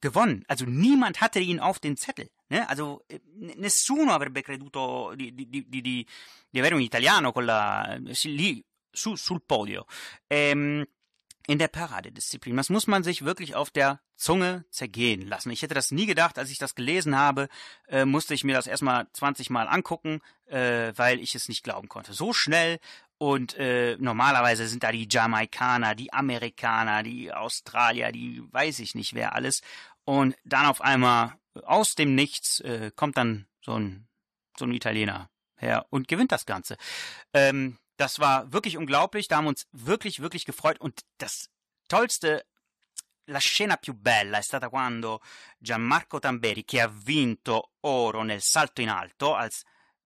gewonnen. 0.00 0.44
Also 0.48 0.64
niemand 0.64 1.20
hatte 1.20 1.40
ihn 1.40 1.60
auf 1.60 1.78
den 1.78 1.96
Zettel. 1.96 2.30
Ne? 2.48 2.68
Also 2.68 3.04
nessuno 3.56 4.12
avrebbe 4.12 4.42
creduto 4.42 5.14
di, 5.14 5.34
di, 5.34 5.48
di, 5.48 5.80
di, 5.80 6.06
avere 6.58 6.74
un 6.74 6.80
italiano 6.80 7.32
con 7.32 7.44
la, 7.44 7.98
lì 8.24 8.64
su, 8.90 9.16
sul 9.16 9.42
podio. 9.42 9.86
Ähm, 10.28 10.86
in 11.46 11.58
der 11.58 11.68
Paradedisziplin. 11.68 12.56
Das 12.56 12.68
muss 12.68 12.86
man 12.86 13.02
sich 13.02 13.24
wirklich 13.24 13.56
auf 13.56 13.70
der 13.70 14.00
Zunge 14.14 14.64
zergehen 14.70 15.26
lassen. 15.26 15.50
Ich 15.50 15.62
hätte 15.62 15.74
das 15.74 15.90
nie 15.90 16.06
gedacht, 16.06 16.38
als 16.38 16.50
ich 16.50 16.58
das 16.58 16.74
gelesen 16.74 17.16
habe, 17.16 17.48
äh, 17.88 18.04
musste 18.04 18.34
ich 18.34 18.44
mir 18.44 18.54
das 18.54 18.66
erstmal 18.68 19.08
20 19.12 19.50
Mal 19.50 19.66
angucken, 19.66 20.20
äh, 20.46 20.92
weil 20.94 21.18
ich 21.18 21.34
es 21.34 21.48
nicht 21.48 21.64
glauben 21.64 21.88
konnte. 21.88 22.12
So 22.12 22.32
schnell 22.32 22.78
und 23.18 23.54
äh, 23.58 23.96
normalerweise 23.98 24.66
sind 24.68 24.82
da 24.82 24.92
die 24.92 25.08
Jamaikaner, 25.10 25.94
die 25.94 26.12
Amerikaner, 26.12 27.02
die 27.02 27.32
Australier, 27.32 28.12
die 28.12 28.42
weiß 28.52 28.78
ich 28.78 28.94
nicht 28.94 29.14
wer 29.14 29.34
alles. 29.34 29.60
Und 30.10 30.36
dann 30.42 30.66
auf 30.66 30.80
einmal 30.80 31.38
aus 31.62 31.94
dem 31.94 32.16
Nichts 32.16 32.58
äh, 32.62 32.90
kommt 32.96 33.16
dann 33.16 33.46
so 33.60 33.78
ein, 33.78 34.08
so 34.58 34.64
ein 34.64 34.72
Italiener 34.72 35.30
her 35.56 35.86
und 35.90 36.08
gewinnt 36.08 36.32
das 36.32 36.46
Ganze. 36.46 36.76
Ähm, 37.32 37.78
das 37.96 38.18
war 38.18 38.52
wirklich 38.52 38.76
unglaublich, 38.76 39.28
da 39.28 39.36
haben 39.36 39.44
wir 39.44 39.50
uns 39.50 39.68
wirklich, 39.70 40.18
wirklich 40.18 40.46
gefreut. 40.46 40.80
Und 40.80 41.02
das 41.18 41.48
Tollste, 41.86 42.44
la 43.26 43.38
scena 43.38 43.76
più 43.76 43.94
bella 43.94 44.38
è 44.38 44.42
stata 44.42 44.68
quando 44.68 45.20
Gianmarco 45.60 46.18
Tamberi, 46.18 46.64
che 46.64 46.80
ha 46.80 46.90
vinto 46.92 47.74
oro 47.82 48.24
nel 48.24 48.42
salto 48.42 48.82
in 48.82 48.88
alto 48.88 49.36
als 49.36 49.62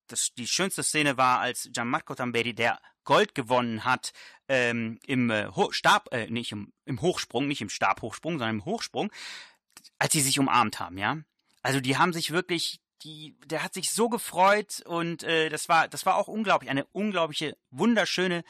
das, 0.06 0.34
die 0.34 0.46
schönste 0.46 0.82
Szene 0.82 1.16
war, 1.16 1.40
als 1.40 1.70
Gianmarco 1.72 2.14
Tamberi, 2.14 2.52
der 2.52 2.78
Gold 3.04 3.34
gewonnen 3.34 3.84
hat, 3.84 4.12
ähm, 4.48 4.98
im 5.06 5.30
äh, 5.30 5.48
Stab, 5.70 6.12
äh, 6.12 6.26
nicht 6.26 6.52
im, 6.52 6.74
im 6.84 7.00
Hochsprung, 7.00 7.46
nicht 7.46 7.62
im 7.62 7.70
Stabhochsprung, 7.70 8.38
sondern 8.38 8.56
im 8.56 8.64
Hochsprung, 8.66 9.10
als 9.98 10.12
sie 10.12 10.20
sich 10.20 10.38
umarmt 10.38 10.80
haben, 10.80 10.98
ja. 10.98 11.18
Also 11.62 11.80
die 11.80 11.96
haben 11.96 12.12
sich 12.12 12.30
wirklich, 12.30 12.80
die, 13.02 13.36
der 13.46 13.62
hat 13.62 13.74
sich 13.74 13.90
so 13.90 14.08
gefreut 14.08 14.82
und 14.86 15.22
äh, 15.22 15.48
das 15.48 15.68
war, 15.68 15.88
das 15.88 16.04
war 16.06 16.16
auch 16.16 16.28
unglaublich, 16.28 16.70
eine 16.70 16.84
unglaubliche, 16.92 17.56
wunderschöne 17.70 18.44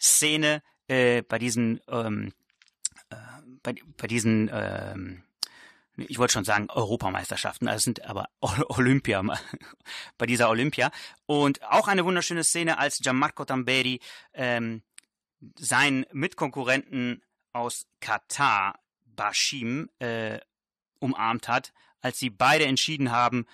Szene 0.00 0.62
äh, 0.86 1.22
bei 1.22 1.38
diesen, 1.38 1.80
ähm, 1.88 2.32
äh, 3.10 3.16
bei, 3.62 3.74
bei 3.96 4.06
diesen 4.06 4.50
ähm, 4.52 5.22
ich 6.06 6.18
wollte 6.18 6.34
schon 6.34 6.44
sagen 6.44 6.68
Europameisterschaften, 6.70 7.66
das 7.66 7.82
sind 7.82 8.04
aber 8.04 8.28
Olympia, 8.40 9.22
bei 10.16 10.26
dieser 10.26 10.48
Olympia. 10.48 10.90
Und 11.26 11.62
auch 11.64 11.88
eine 11.88 12.04
wunderschöne 12.04 12.44
Szene, 12.44 12.78
als 12.78 12.98
Gianmarco 12.98 13.44
Tamberi 13.44 14.00
ähm, 14.32 14.82
seinen 15.56 16.06
Mitkonkurrenten 16.12 17.22
aus 17.52 17.86
Katar, 18.00 18.78
Bashim, 19.04 19.90
äh, 19.98 20.38
umarmt 21.00 21.48
hat, 21.48 21.72
als 22.00 22.18
sie 22.18 22.30
beide 22.30 22.66
entschieden 22.66 23.10
haben, 23.10 23.46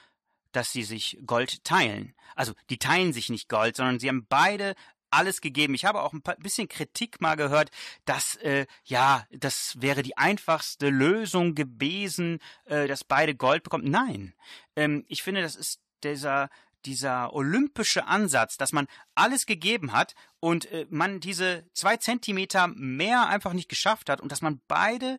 dass 0.53 0.73
sie 0.73 0.85
sich 0.85 1.19
Gold 1.27 1.65
teilen. 1.65 2.15
Also 2.35 2.53
die 2.71 2.79
teilen 2.79 3.13
sich 3.13 3.29
nicht 3.29 3.49
Gold, 3.49 3.77
sondern 3.77 3.99
sie 3.99 4.09
haben 4.09 4.27
beide 4.29 4.75
alles 5.11 5.41
gegeben. 5.41 5.75
Ich 5.75 5.85
habe 5.85 6.03
auch 6.03 6.13
ein 6.13 6.23
bisschen 6.39 6.69
Kritik 6.69 7.21
mal 7.21 7.37
gehört, 7.37 7.71
dass 8.05 8.37
äh, 8.37 8.67
ja, 8.85 9.27
das 9.31 9.81
wäre 9.81 10.03
die 10.03 10.17
einfachste 10.17 10.91
Lösung 10.91 11.55
gewesen, 11.55 12.41
äh, 12.65 12.87
dass 12.89 13.05
beide 13.05 13.35
Gold 13.35 13.63
bekommen. 13.63 13.91
Nein, 13.91 14.35
ähm, 14.77 15.05
ich 15.09 15.23
finde, 15.23 15.43
das 15.43 15.57
ist 15.57 15.81
dieser 16.03 16.51
dieser 16.85 17.33
olympische 17.33 18.07
Ansatz, 18.07 18.59
dass 18.59 18.73
man 18.73 18.87
alles 19.15 19.47
gegeben 19.47 19.93
hat 19.93 20.15
und 20.41 20.71
äh, 20.71 20.87
man 20.91 21.21
diese 21.21 21.65
zwei 21.73 21.97
Zentimeter 21.97 22.69
mehr 22.69 23.27
einfach 23.27 23.55
nicht 23.55 23.71
geschafft 23.71 24.11
hat 24.11 24.21
und 24.21 24.31
dass 24.31 24.43
man 24.43 24.61
beide 24.69 25.19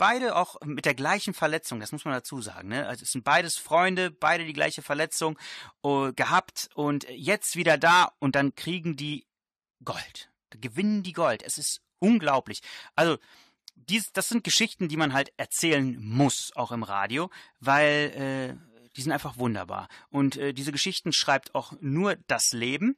beide 0.00 0.34
auch 0.34 0.56
mit 0.64 0.86
der 0.86 0.94
gleichen 0.94 1.34
Verletzung, 1.34 1.78
das 1.78 1.92
muss 1.92 2.06
man 2.06 2.14
dazu 2.14 2.40
sagen. 2.40 2.68
Ne? 2.68 2.88
Also 2.88 3.02
es 3.02 3.12
sind 3.12 3.22
beides 3.22 3.58
Freunde, 3.58 4.10
beide 4.10 4.46
die 4.46 4.54
gleiche 4.54 4.80
Verletzung 4.80 5.38
uh, 5.84 6.10
gehabt 6.14 6.70
und 6.74 7.06
jetzt 7.10 7.54
wieder 7.54 7.76
da 7.76 8.10
und 8.18 8.34
dann 8.34 8.54
kriegen 8.54 8.96
die 8.96 9.26
Gold. 9.84 10.30
Gewinnen 10.48 11.02
die 11.02 11.12
Gold. 11.12 11.42
Es 11.42 11.58
ist 11.58 11.82
unglaublich. 11.98 12.62
Also 12.96 13.18
dies, 13.74 14.10
das 14.12 14.30
sind 14.30 14.42
Geschichten, 14.42 14.88
die 14.88 14.96
man 14.96 15.12
halt 15.12 15.34
erzählen 15.36 15.98
muss, 16.00 16.50
auch 16.56 16.72
im 16.72 16.82
Radio, 16.82 17.30
weil 17.60 18.56
äh, 18.56 18.88
die 18.96 19.02
sind 19.02 19.12
einfach 19.12 19.36
wunderbar. 19.36 19.88
Und 20.08 20.38
äh, 20.38 20.54
diese 20.54 20.72
Geschichten 20.72 21.12
schreibt 21.12 21.54
auch 21.54 21.74
nur 21.80 22.16
das 22.26 22.52
Leben. 22.52 22.96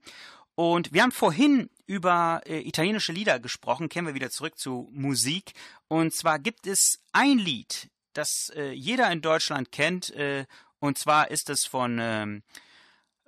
Und 0.55 0.93
wir 0.93 1.03
haben 1.03 1.13
vorhin 1.13 1.71
über 1.87 2.43
äh, 2.47 2.61
italienische 2.61 3.13
Lieder 3.13 3.41
gesprochen, 3.41 3.89
kehren 3.89 4.07
wir 4.07 4.15
wieder 4.15 4.31
zurück 4.31 4.59
zu 4.59 4.89
Musik. 4.93 5.53
Und 5.89 6.15
zwar 6.15 6.39
gibt 6.39 6.67
es 6.67 7.03
ein 7.13 7.39
Lied, 7.39 7.91
das 8.13 8.53
äh, 8.55 8.73
jeder 8.73 9.11
in 9.11 9.23
Deutschland 9.23 9.73
kennt. 9.73 10.11
Äh, 10.11 10.47
und 10.79 10.99
zwar 10.99 11.31
ist 11.31 11.49
es 11.49 11.65
von 11.65 11.99
ähm, 12.01 12.43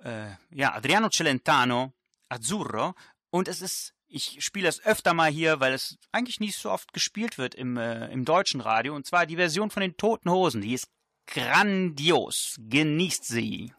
äh, 0.03 0.29
ja, 0.51 0.73
Adriano 0.73 1.09
Celentano, 1.09 1.93
Azzurro. 2.29 2.93
Und 3.31 3.47
es 3.47 3.61
ist, 3.61 3.93
ich 4.07 4.43
spiele 4.43 4.67
es 4.67 4.83
öfter 4.85 5.13
mal 5.13 5.31
hier, 5.31 5.59
weil 5.59 5.73
es 5.73 5.97
eigentlich 6.11 6.39
nicht 6.39 6.57
so 6.57 6.69
oft 6.69 6.93
gespielt 6.93 7.37
wird 7.37 7.55
im, 7.55 7.77
äh, 7.77 8.07
im 8.11 8.23
deutschen 8.23 8.61
Radio. 8.61 8.95
Und 8.95 9.05
zwar 9.05 9.25
die 9.25 9.35
Version 9.37 9.71
von 9.71 9.81
den 9.81 9.97
Toten 9.97 10.29
Hosen. 10.29 10.61
Die 10.61 10.73
ist 10.73 10.89
grandios. 11.27 12.55
Genießt 12.59 13.25
sie. 13.25 13.73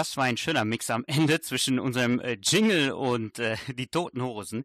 Das 0.00 0.16
war 0.16 0.24
ein 0.24 0.38
schöner 0.38 0.64
Mix 0.64 0.88
am 0.88 1.04
Ende 1.06 1.42
zwischen 1.42 1.78
unserem 1.78 2.20
äh, 2.20 2.38
Jingle 2.42 2.92
und 2.92 3.38
äh, 3.38 3.58
die 3.68 3.86
Toten 3.86 4.22
Hosen. 4.22 4.64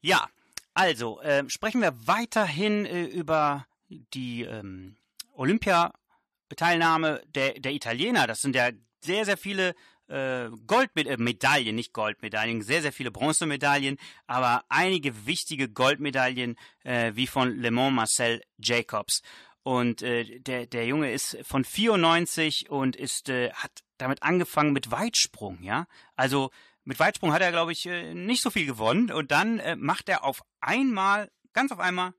Ja, 0.00 0.28
also 0.72 1.20
äh, 1.20 1.42
sprechen 1.50 1.80
wir 1.80 1.92
weiterhin 2.06 2.86
äh, 2.86 3.06
über 3.06 3.66
die 3.88 4.42
ähm, 4.42 4.94
Olympiateilnahme 5.34 7.22
der, 7.34 7.58
der 7.58 7.72
Italiener. 7.72 8.28
Das 8.28 8.40
sind 8.40 8.54
ja 8.54 8.70
sehr, 9.00 9.24
sehr 9.24 9.36
viele 9.36 9.74
äh, 10.06 10.48
Goldmedaillen, 10.68 11.74
nicht 11.74 11.92
Goldmedaillen, 11.92 12.62
sehr, 12.62 12.82
sehr 12.82 12.92
viele 12.92 13.10
Bronzemedaillen, 13.10 13.96
aber 14.28 14.62
einige 14.68 15.26
wichtige 15.26 15.68
Goldmedaillen, 15.68 16.54
äh, 16.84 17.10
wie 17.16 17.26
von 17.26 17.58
Le 17.58 17.72
Mans 17.72 17.94
Marcel 17.96 18.42
Jacobs. 18.58 19.22
Und 19.64 20.02
äh, 20.02 20.38
der, 20.38 20.66
der 20.66 20.86
Junge 20.86 21.10
ist 21.12 21.36
von 21.42 21.64
94 21.64 22.70
und 22.70 22.94
ist, 22.94 23.28
äh, 23.28 23.50
hat 23.54 23.82
damit 23.98 24.22
angefangen 24.22 24.72
mit 24.72 24.90
Weitsprung, 24.90 25.62
ja. 25.62 25.86
Also 26.16 26.50
mit 26.88 26.98
Weitsprung 26.98 27.34
hat 27.34 27.42
er, 27.42 27.50
glaube 27.50 27.72
ich, 27.72 27.84
äh, 27.84 28.14
nicht 28.14 28.40
so 28.40 28.48
viel 28.48 28.64
gewonnen. 28.64 29.12
Und 29.12 29.30
dann 29.30 29.58
äh, 29.58 29.76
macht 29.76 30.08
er 30.08 30.24
auf 30.24 30.42
einmal, 30.60 31.30
ganz 31.52 31.70
auf 31.70 31.80
einmal, 31.80 32.14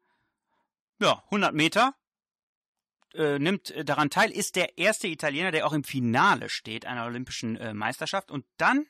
ja, 0.99 1.23
100 1.25 1.55
Meter, 1.55 1.95
äh, 3.15 3.39
nimmt 3.39 3.71
äh, 3.71 3.83
daran 3.83 4.11
teil, 4.11 4.29
ist 4.29 4.55
der 4.55 4.77
erste 4.77 5.07
Italiener, 5.07 5.49
der 5.49 5.65
auch 5.65 5.73
im 5.73 5.83
Finale 5.83 6.49
steht 6.49 6.85
einer 6.85 7.05
Olympischen 7.07 7.57
äh, 7.57 7.73
Meisterschaft. 7.73 8.29
Und 8.29 8.45
dann 8.57 8.85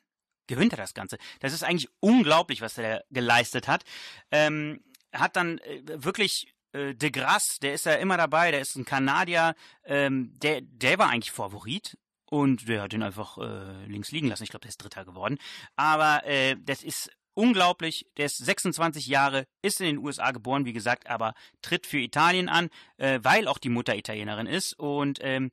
gewinnt 0.46 0.74
er 0.74 0.76
das 0.76 0.92
Ganze. 0.92 1.16
Das 1.40 1.54
ist 1.54 1.62
eigentlich 1.62 1.88
unglaublich, 2.00 2.60
was 2.60 2.76
er 2.76 3.02
geleistet 3.08 3.66
hat. 3.66 3.84
Ähm, 4.30 4.84
hat 5.14 5.36
dann 5.36 5.58
äh, 5.58 5.82
wirklich 5.86 6.54
De 6.72 7.10
Grasse, 7.10 7.58
der 7.58 7.74
ist 7.74 7.84
ja 7.84 7.94
immer 7.94 8.16
dabei, 8.16 8.52
der 8.52 8.60
ist 8.60 8.76
ein 8.76 8.84
Kanadier, 8.84 9.56
ähm, 9.82 10.38
der, 10.38 10.60
der 10.60 11.00
war 11.00 11.08
eigentlich 11.08 11.32
Favorit 11.32 11.98
und 12.30 12.68
der 12.68 12.82
hat 12.82 12.94
ihn 12.94 13.02
einfach 13.02 13.36
äh, 13.38 13.84
links 13.86 14.12
liegen 14.12 14.28
lassen. 14.28 14.44
Ich 14.44 14.50
glaube, 14.50 14.62
der 14.62 14.70
ist 14.70 14.82
Dritter 14.82 15.04
geworden. 15.04 15.36
Aber 15.76 16.24
äh, 16.24 16.56
das 16.64 16.82
ist 16.82 17.10
unglaublich. 17.34 18.06
Der 18.16 18.26
ist 18.26 18.38
26 18.38 19.06
Jahre, 19.08 19.46
ist 19.62 19.80
in 19.80 19.86
den 19.86 19.98
USA 19.98 20.30
geboren, 20.30 20.64
wie 20.64 20.72
gesagt, 20.72 21.10
aber 21.10 21.34
tritt 21.60 21.86
für 21.86 21.98
Italien 21.98 22.48
an, 22.48 22.70
äh, 22.96 23.18
weil 23.22 23.48
auch 23.48 23.58
die 23.58 23.68
Mutter 23.68 23.96
Italienerin 23.96 24.46
ist. 24.46 24.78
Und 24.78 25.18
ähm, 25.22 25.50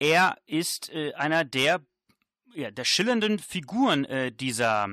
er 0.00 0.36
ist 0.46 0.90
äh, 0.90 1.14
einer 1.14 1.44
der, 1.44 1.80
ja, 2.54 2.70
der 2.70 2.84
schillernden 2.84 3.38
Figuren 3.38 4.04
äh, 4.04 4.32
dieser 4.32 4.88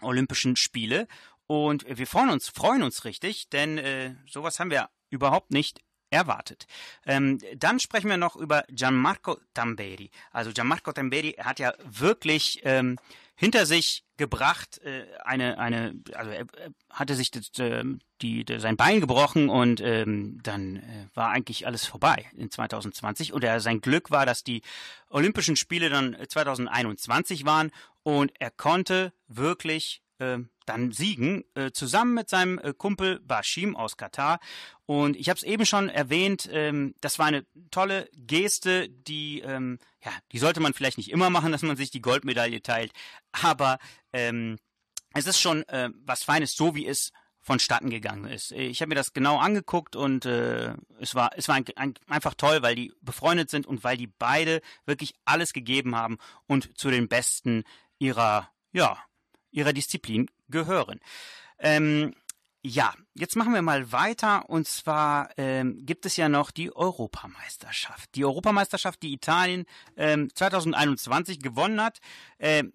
Olympischen 0.00 0.56
Spiele. 0.56 1.06
Und 1.46 1.84
wir 1.86 2.06
freuen 2.06 2.30
uns, 2.30 2.48
freuen 2.48 2.82
uns 2.82 3.04
richtig, 3.04 3.50
denn 3.50 3.76
äh, 3.76 4.14
sowas 4.26 4.58
haben 4.58 4.70
wir 4.70 4.88
überhaupt 5.10 5.50
nicht 5.50 5.82
erwartet. 6.12 6.66
Ähm, 7.06 7.38
dann 7.56 7.80
sprechen 7.80 8.10
wir 8.10 8.16
noch 8.16 8.36
über 8.36 8.64
Gianmarco 8.68 9.38
Tamberi. 9.54 10.10
Also 10.30 10.52
Gianmarco 10.52 10.92
Tamberi 10.92 11.32
hat 11.38 11.58
ja 11.58 11.72
wirklich 11.84 12.60
ähm, 12.64 12.98
hinter 13.34 13.66
sich 13.66 14.04
gebracht 14.18 14.78
äh, 14.84 15.04
eine 15.24 15.58
eine 15.58 15.94
also 16.14 16.30
er, 16.30 16.46
er 16.56 16.70
hatte 16.90 17.16
sich 17.16 17.30
das, 17.30 17.48
äh, 17.58 17.82
die, 18.20 18.44
die, 18.44 18.60
sein 18.60 18.76
Bein 18.76 19.00
gebrochen 19.00 19.48
und 19.48 19.80
ähm, 19.80 20.38
dann 20.42 20.76
äh, 20.76 21.06
war 21.14 21.30
eigentlich 21.30 21.66
alles 21.66 21.86
vorbei 21.86 22.30
in 22.36 22.50
2020 22.50 23.32
und 23.32 23.42
er, 23.42 23.60
sein 23.60 23.80
Glück 23.80 24.10
war, 24.10 24.26
dass 24.26 24.44
die 24.44 24.62
Olympischen 25.08 25.56
Spiele 25.56 25.88
dann 25.88 26.16
2021 26.28 27.44
waren 27.44 27.72
und 28.02 28.32
er 28.38 28.50
konnte 28.50 29.12
wirklich 29.28 30.02
äh, 30.22 30.38
dann 30.66 30.92
siegen, 30.92 31.44
äh, 31.54 31.72
zusammen 31.72 32.14
mit 32.14 32.28
seinem 32.28 32.58
äh, 32.58 32.72
Kumpel 32.72 33.20
Bashim 33.20 33.74
aus 33.76 33.96
Katar. 33.96 34.38
Und 34.86 35.16
ich 35.16 35.28
habe 35.28 35.36
es 35.36 35.42
eben 35.42 35.66
schon 35.66 35.88
erwähnt, 35.88 36.48
ähm, 36.52 36.94
das 37.00 37.18
war 37.18 37.26
eine 37.26 37.44
tolle 37.70 38.08
Geste, 38.14 38.88
die, 38.88 39.40
ähm, 39.40 39.78
ja, 40.04 40.12
die 40.30 40.38
sollte 40.38 40.60
man 40.60 40.74
vielleicht 40.74 40.98
nicht 40.98 41.10
immer 41.10 41.30
machen, 41.30 41.52
dass 41.52 41.62
man 41.62 41.76
sich 41.76 41.90
die 41.90 42.02
Goldmedaille 42.02 42.62
teilt, 42.62 42.92
aber 43.32 43.78
ähm, 44.12 44.58
es 45.14 45.26
ist 45.26 45.40
schon 45.40 45.68
äh, 45.68 45.90
was 46.04 46.22
Feines, 46.22 46.54
so 46.54 46.74
wie 46.74 46.86
es 46.86 47.12
vonstatten 47.42 47.90
gegangen 47.90 48.26
ist. 48.26 48.52
Ich 48.52 48.80
habe 48.80 48.90
mir 48.90 48.94
das 48.94 49.12
genau 49.12 49.38
angeguckt 49.38 49.96
und 49.96 50.24
äh, 50.26 50.74
es 51.00 51.16
war 51.16 51.32
es 51.36 51.48
war 51.48 51.56
ein, 51.56 51.64
ein, 51.74 51.94
einfach 52.06 52.34
toll, 52.34 52.62
weil 52.62 52.76
die 52.76 52.92
befreundet 53.00 53.50
sind 53.50 53.66
und 53.66 53.82
weil 53.82 53.96
die 53.96 54.06
beide 54.06 54.62
wirklich 54.86 55.14
alles 55.24 55.52
gegeben 55.52 55.96
haben 55.96 56.18
und 56.46 56.78
zu 56.78 56.88
den 56.88 57.08
Besten 57.08 57.64
ihrer 57.98 58.48
ja 58.72 58.96
ihrer 59.52 59.72
Disziplin 59.72 60.26
gehören. 60.48 61.00
Ähm, 61.58 62.14
ja, 62.64 62.94
jetzt 63.14 63.34
machen 63.36 63.54
wir 63.54 63.62
mal 63.62 63.90
weiter 63.90 64.48
und 64.48 64.68
zwar 64.68 65.30
ähm, 65.36 65.84
gibt 65.84 66.06
es 66.06 66.16
ja 66.16 66.28
noch 66.28 66.50
die 66.52 66.74
Europameisterschaft. 66.74 68.14
Die 68.14 68.24
Europameisterschaft, 68.24 69.02
die 69.02 69.12
Italien 69.12 69.64
ähm, 69.96 70.30
2021 70.34 71.40
gewonnen 71.40 71.80
hat. 71.80 71.98
Ähm, 72.38 72.72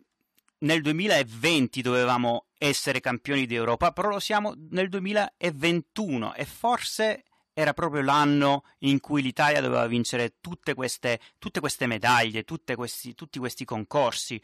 nel 0.60 0.84
2020 0.84 1.84
dovevamo 1.84 2.48
essere 2.58 3.00
campioni 3.00 3.46
d'Europa, 3.46 3.92
però 3.92 4.10
lo 4.10 4.20
siamo 4.20 4.56
nel 4.72 4.90
2021 4.90 6.34
e 6.36 6.46
forse 6.46 7.24
era 7.60 7.74
proprio 7.74 8.04
l'anno 8.04 8.65
in 8.82 9.00
cui 9.00 9.24
l'Italia 9.24 9.62
doveva 9.62 9.88
vincere 9.88 10.36
tutte 10.41 10.76
queste, 10.76 11.20
tutte 11.39 11.60
queste 11.60 11.88
medaglie, 11.88 12.46
questi, 12.76 13.15
tutti 13.15 13.39
questi 13.39 13.65
concorsi. 13.65 14.39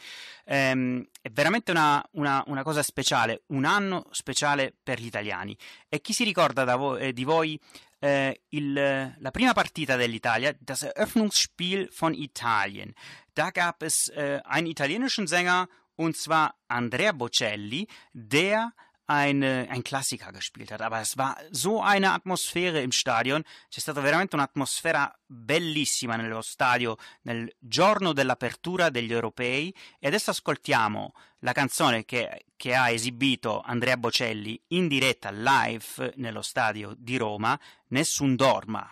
Ehm, 0.45 1.05
è 1.21 1.29
veramente 1.29 1.69
una, 1.69 2.03
una, 2.13 2.43
una, 2.47 2.63
cosa 2.63 2.81
speciale, 2.81 3.43
un 3.49 3.65
anno 3.65 4.07
speciale 4.09 4.73
per 4.81 4.99
gli 4.99 5.05
italiani. 5.05 5.55
E 5.89 6.01
chi 6.01 6.11
si 6.11 6.23
ricorda 6.23 6.75
vo- 6.75 6.97
eh, 6.97 7.13
di 7.13 7.23
voi 7.23 7.59
eh, 7.99 8.41
il, 8.49 8.73
la 8.73 9.31
prima 9.31 9.53
partita 9.53 9.95
dell'Italia, 9.95 10.55
das 10.59 10.81
Eröffnungsspiel 10.81 11.89
von 11.91 12.15
Italien? 12.15 12.91
Da 13.31 13.51
gab 13.51 13.83
es 13.83 14.07
äh, 14.07 14.41
einen 14.43 14.65
italienischen 14.65 15.27
Sänger, 15.27 15.69
und 15.95 16.17
zwar 16.17 16.55
Andrea 16.67 17.11
Bocelli, 17.11 17.87
der 18.11 18.73
eine, 19.05 19.67
ein 19.69 19.83
Klassiker 19.83 20.31
gespielt 20.31 20.71
hat, 20.71 20.81
aber 20.81 21.01
es 21.01 21.17
war 21.17 21.37
so 21.51 21.81
eine 21.81 22.11
Atmosphäre 22.13 22.81
im 22.81 22.91
Stadion, 22.91 23.43
c'è 23.69 23.79
stata 23.79 24.01
veramente 24.01 24.35
un'atmosfera 24.35 25.13
bellissima 25.25 26.15
nello 26.15 26.41
stadio 26.41 26.97
nel 27.23 27.53
giorno 27.59 28.13
dell'apertura 28.13 28.89
degli 28.89 29.11
europei. 29.11 29.73
E 29.99 30.07
adesso 30.07 30.31
ascoltiamo 30.31 31.13
la 31.39 31.51
canzone 31.51 32.05
che, 32.05 32.45
che 32.55 32.75
ha 32.75 32.89
esibito 32.89 33.61
Andrea 33.61 33.97
Bocelli 33.97 34.61
in 34.69 34.87
diretta 34.87 35.31
live 35.31 36.13
nello 36.17 36.41
stadio 36.41 36.93
di 36.97 37.17
Roma, 37.17 37.59
Nessun 37.87 38.35
Dorma. 38.35 38.89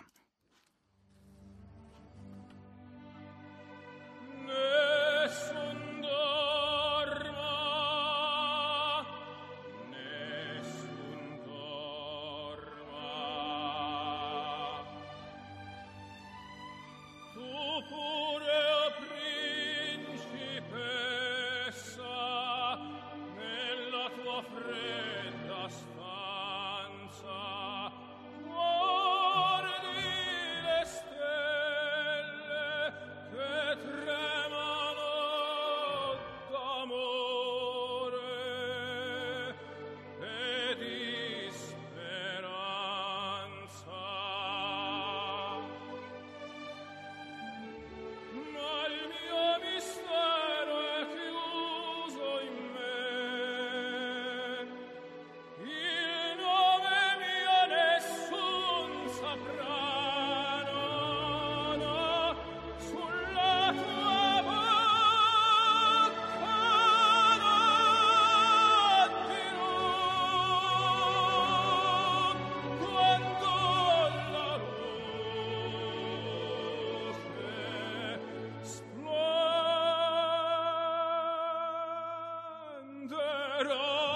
Oh. 83.70 84.11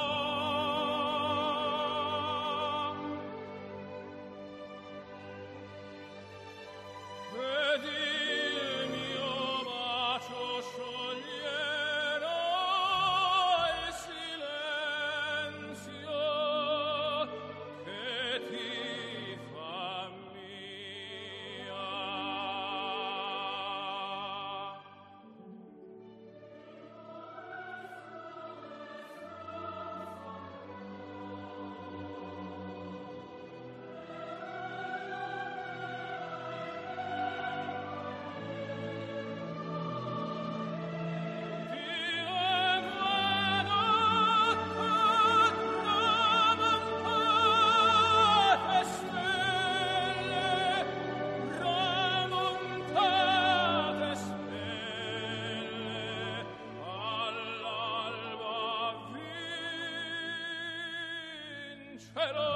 ferro 62.16 62.55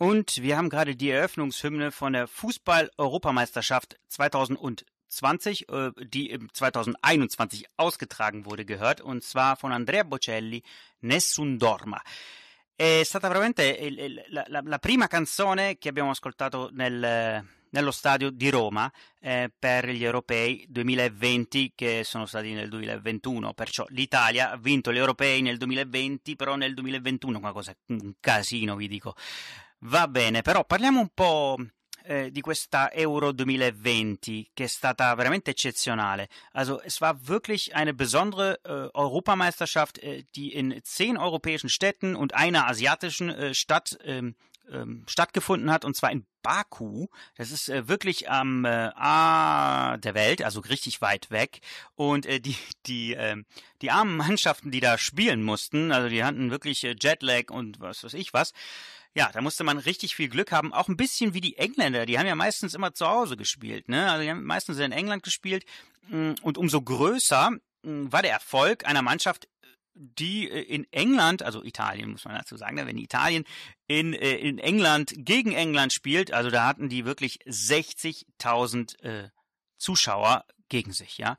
Und 0.00 0.42
wir 0.42 0.56
haben 0.56 0.70
gerade 0.70 0.96
die 0.96 1.10
Eröffnungshymne 1.10 1.92
von 1.92 2.14
der 2.14 2.26
Fußball-Europameisterschaft 2.26 3.98
2020, 4.08 5.68
äh, 5.68 5.90
die 5.98 6.30
im 6.30 6.52
2021 6.52 7.66
ausgetragen 7.76 8.44
wurde, 8.44 8.64
gehört, 8.64 9.00
und 9.00 9.22
zwar 9.22 9.56
von 9.56 9.72
Andrea 9.72 10.02
Bocelli, 10.02 10.62
Nessun 11.00 11.58
Dorma. 11.58 12.00
È 12.76 13.02
stata 13.04 13.28
veramente 13.28 14.24
la, 14.28 14.44
la, 14.48 14.62
la 14.64 14.78
prima 14.78 15.06
canzone 15.06 15.76
che 15.76 15.90
abbiamo 15.90 16.10
ascoltato 16.10 16.70
nel, 16.72 17.44
nello 17.70 17.90
stadio 17.90 18.30
di 18.30 18.50
Roma 18.50 18.90
eh, 19.20 19.50
per 19.56 19.88
gli 19.88 20.04
europei 20.04 20.64
2020 20.68 21.72
che 21.74 22.02
sono 22.04 22.26
stati 22.26 22.52
nel 22.52 22.68
2021. 22.68 23.52
Perciò 23.54 23.84
l'Italia 23.88 24.50
ha 24.50 24.56
vinto 24.56 24.92
gli 24.92 24.98
europei 24.98 25.42
nel 25.42 25.56
2020, 25.56 26.36
però 26.36 26.56
nel 26.56 26.74
2021 26.74 27.38
una 27.38 27.52
cosa, 27.52 27.74
un 27.86 28.14
casino 28.20 28.76
vi 28.76 28.88
dico. 28.88 29.14
Va 29.80 30.08
bene, 30.08 30.42
però 30.42 30.64
parliamo 30.64 31.00
un 31.00 31.08
po' 31.14 31.56
eh, 32.04 32.30
di 32.30 32.40
questa 32.40 32.92
Euro 32.92 33.32
2020, 33.32 34.50
che 34.52 34.64
è 34.64 34.66
stata 34.66 35.14
veramente 35.14 35.50
eccezionale. 35.50 36.28
Also 36.52 36.82
es 36.82 37.00
war 37.00 37.16
wirklich 37.26 37.74
eine 37.74 37.94
besondere 37.94 38.60
äh, 38.62 38.88
Europameisterschaft, 38.92 39.98
äh, 39.98 40.24
die 40.34 40.54
in 40.54 40.80
zehn 40.82 41.16
europäischen 41.16 41.68
Städten 41.68 42.14
und 42.14 42.34
einer 42.34 42.66
asiatischen 42.66 43.30
äh, 43.30 43.54
Stadt 43.54 43.98
ähm, 44.04 44.34
ähm, 44.70 45.04
stattgefunden 45.06 45.70
hat, 45.70 45.84
und 45.84 45.96
zwar 45.96 46.10
in 46.10 46.26
Baku. 46.42 47.08
Das 47.36 47.50
ist 47.50 47.68
äh, 47.68 47.88
wirklich 47.88 48.30
am 48.30 48.64
äh, 48.64 48.90
A 48.94 49.96
der 49.98 50.14
Welt, 50.14 50.42
also 50.42 50.60
richtig 50.60 51.00
weit 51.00 51.30
weg. 51.30 51.60
Und 51.94 52.26
äh, 52.26 52.40
die, 52.40 52.56
die, 52.86 53.14
äh, 53.14 53.36
die 53.82 53.90
armen 53.90 54.16
Mannschaften, 54.16 54.70
die 54.70 54.80
da 54.80 54.98
spielen 54.98 55.42
mussten, 55.42 55.92
also 55.92 56.08
die 56.08 56.24
hatten 56.24 56.50
wirklich 56.50 56.84
äh, 56.84 56.96
Jetlag 56.98 57.50
und 57.50 57.80
was 57.80 58.04
weiß 58.04 58.14
ich 58.14 58.32
was, 58.32 58.52
ja, 59.14 59.30
da 59.32 59.40
musste 59.40 59.64
man 59.64 59.78
richtig 59.78 60.14
viel 60.14 60.28
Glück 60.28 60.52
haben. 60.52 60.72
Auch 60.72 60.88
ein 60.88 60.96
bisschen 60.96 61.34
wie 61.34 61.40
die 61.40 61.56
Engländer. 61.56 62.06
Die 62.06 62.18
haben 62.18 62.26
ja 62.26 62.36
meistens 62.36 62.74
immer 62.74 62.94
zu 62.94 63.06
Hause 63.06 63.36
gespielt. 63.36 63.88
Ne? 63.88 64.10
Also 64.10 64.22
die 64.22 64.30
haben 64.30 64.44
meistens 64.44 64.78
in 64.78 64.92
England 64.92 65.22
gespielt. 65.22 65.64
Mm, 66.08 66.32
und 66.42 66.58
umso 66.58 66.80
größer 66.80 67.50
mm, 67.82 68.12
war 68.12 68.22
der 68.22 68.32
Erfolg 68.32 68.86
einer 68.86 69.02
Mannschaft, 69.02 69.48
die 69.94 70.48
äh, 70.48 70.60
in 70.62 70.86
England, 70.92 71.42
also 71.42 71.62
Italien 71.62 72.10
muss 72.10 72.24
man 72.24 72.36
dazu 72.36 72.56
sagen, 72.56 72.76
ne? 72.76 72.86
wenn 72.86 72.98
Italien 72.98 73.44
in, 73.86 74.14
äh, 74.14 74.36
in 74.36 74.58
England 74.58 75.12
gegen 75.16 75.52
England 75.52 75.92
spielt, 75.92 76.32
also 76.32 76.50
da 76.50 76.66
hatten 76.66 76.88
die 76.88 77.04
wirklich 77.04 77.40
60.000 77.46 79.02
äh, 79.02 79.30
Zuschauer 79.76 80.44
gegen 80.68 80.92
sich, 80.92 81.18
ja 81.18 81.36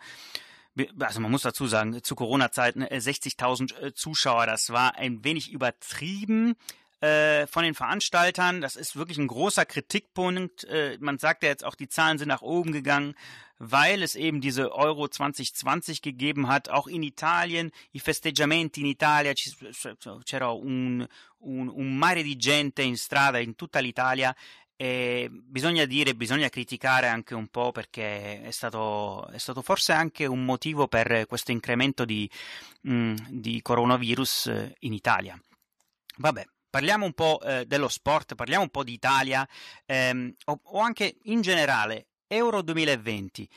also 0.99 1.19
man 1.19 1.31
muss 1.31 1.41
dazu 1.41 1.67
sagen, 1.67 2.01
zu 2.03 2.15
Corona-Zeiten 2.15 2.83
60.000 2.83 3.77
äh, 3.77 3.93
Zuschauer, 3.93 4.45
das 4.45 4.69
war 4.69 4.95
ein 4.95 5.23
wenig 5.23 5.51
übertrieben. 5.51 6.55
Äh, 7.01 7.47
von 7.47 7.63
den 7.63 7.73
Veranstaltern. 7.73 8.61
Das 8.61 8.75
ist 8.75 8.95
wirklich 8.95 9.17
ein 9.17 9.25
großer 9.25 9.65
Kritikpunkt. 9.65 10.65
Äh, 10.65 10.99
man 10.99 11.17
sagt 11.17 11.41
ja 11.41 11.49
jetzt 11.49 11.65
auch, 11.65 11.73
die 11.73 11.87
Zahlen 11.87 12.19
sind 12.19 12.27
nach 12.27 12.43
oben 12.43 12.71
gegangen, 12.71 13.15
weil 13.57 14.03
es 14.03 14.15
eben 14.15 14.39
diese 14.39 14.71
Euro 14.71 15.07
2020 15.07 16.03
gegeben 16.03 16.47
hat, 16.47 16.69
auch 16.69 16.85
in 16.85 17.01
Italien. 17.01 17.71
I 17.91 17.99
festeggiamenti 17.99 18.81
in 18.81 18.85
Italia, 18.85 19.33
c'era 19.33 20.51
un, 20.51 21.07
un, 21.39 21.69
un 21.69 21.97
mare 21.97 22.21
di 22.21 22.37
gente 22.37 22.83
in 22.83 22.95
strada 22.95 23.39
in 23.39 23.55
tutta 23.55 23.79
l'Italia. 23.79 24.35
E 24.75 25.27
bisogna 25.31 25.85
dire, 25.85 26.13
bisogna 26.13 26.49
criticare 26.49 27.07
anche 27.07 27.33
un 27.33 27.47
po' 27.47 27.71
perché 27.71 28.43
è 28.43 28.51
stato, 28.51 29.27
è 29.29 29.39
stato 29.39 29.63
forse 29.63 29.93
anche 29.93 30.27
un 30.27 30.45
motivo 30.45 30.87
per 30.87 31.25
questo 31.25 31.51
incremento 31.51 32.05
di, 32.05 32.29
mh, 32.81 32.93
mm, 32.93 33.15
di 33.29 33.59
coronavirus 33.63 34.45
eh, 34.47 34.75
in 34.81 34.93
Italia. 34.93 35.35
Vabbè, 36.17 36.45
parliamo 36.71 37.05
un 37.05 37.13
po' 37.13 37.39
eh, 37.41 37.65
dello 37.67 37.89
sport, 37.89 38.33
parliamo 38.33 38.63
un 38.63 38.69
po' 38.69 38.83
di 38.83 38.93
Italia 38.93 39.47
ähm, 39.85 40.33
o, 40.45 40.59
o, 40.63 40.79
anche 40.79 41.17
in 41.23 41.41
generale 41.41 42.07
Euro 42.29 42.63
2020. 42.63 43.47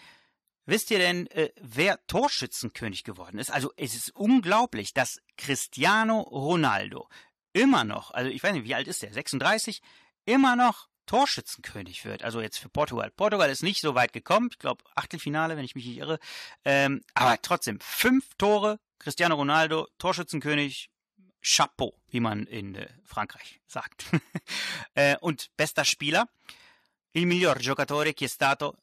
Wisst 0.66 0.90
ihr 0.90 0.98
denn, 0.98 1.27
äh, 1.29 1.53
wer 1.61 2.05
Torschützenkönig 2.07 3.05
geworden 3.05 3.38
ist? 3.38 3.50
Also 3.50 3.72
es 3.77 3.94
ist 3.94 4.11
unglaublich, 4.14 4.92
dass 4.92 5.20
Cristiano 5.37 6.20
Ronaldo 6.20 7.09
immer 7.53 7.85
noch, 7.85 8.11
also 8.11 8.31
ich 8.31 8.42
weiß 8.42 8.53
nicht, 8.53 8.64
wie 8.64 8.74
alt 8.74 8.88
ist 8.88 9.03
der, 9.03 9.12
36, 9.12 9.81
immer 10.24 10.57
noch 10.57 10.88
Torschützenkönig 11.07 12.05
wird. 12.07 12.24
Also 12.24 12.40
jetzt 12.40 12.59
für 12.59 12.70
Portugal. 12.70 13.11
Portugal 13.11 13.50
ist 13.50 13.62
nicht 13.62 13.81
so 13.81 13.94
weit 13.94 14.12
gekommen, 14.12 14.48
ich 14.50 14.59
glaube 14.59 14.83
Achtelfinale, 14.94 15.57
wenn 15.57 15.64
ich 15.64 15.74
mich 15.74 15.87
nicht 15.87 15.98
irre. 15.98 16.18
Ähm, 16.64 17.03
aber 17.12 17.40
trotzdem, 17.42 17.79
fünf 17.81 18.35
Tore, 18.38 18.81
Cristiano 18.98 19.35
Ronaldo, 19.35 19.87
Torschützenkönig, 19.98 20.90
Chapeau, 21.44 21.94
wie 22.09 22.20
man 22.20 22.46
in 22.46 22.74
äh, 22.74 22.88
Frankreich 23.04 23.61
sagt. 23.66 24.07
äh, 24.94 25.16
und 25.20 25.50
bester 25.57 25.85
Spieler, 25.85 26.28
il 27.12 27.26
miglior 27.26 27.59
giocatore 27.59 28.14
che 28.14 28.24
è 28.24 28.28
stato 28.28 28.76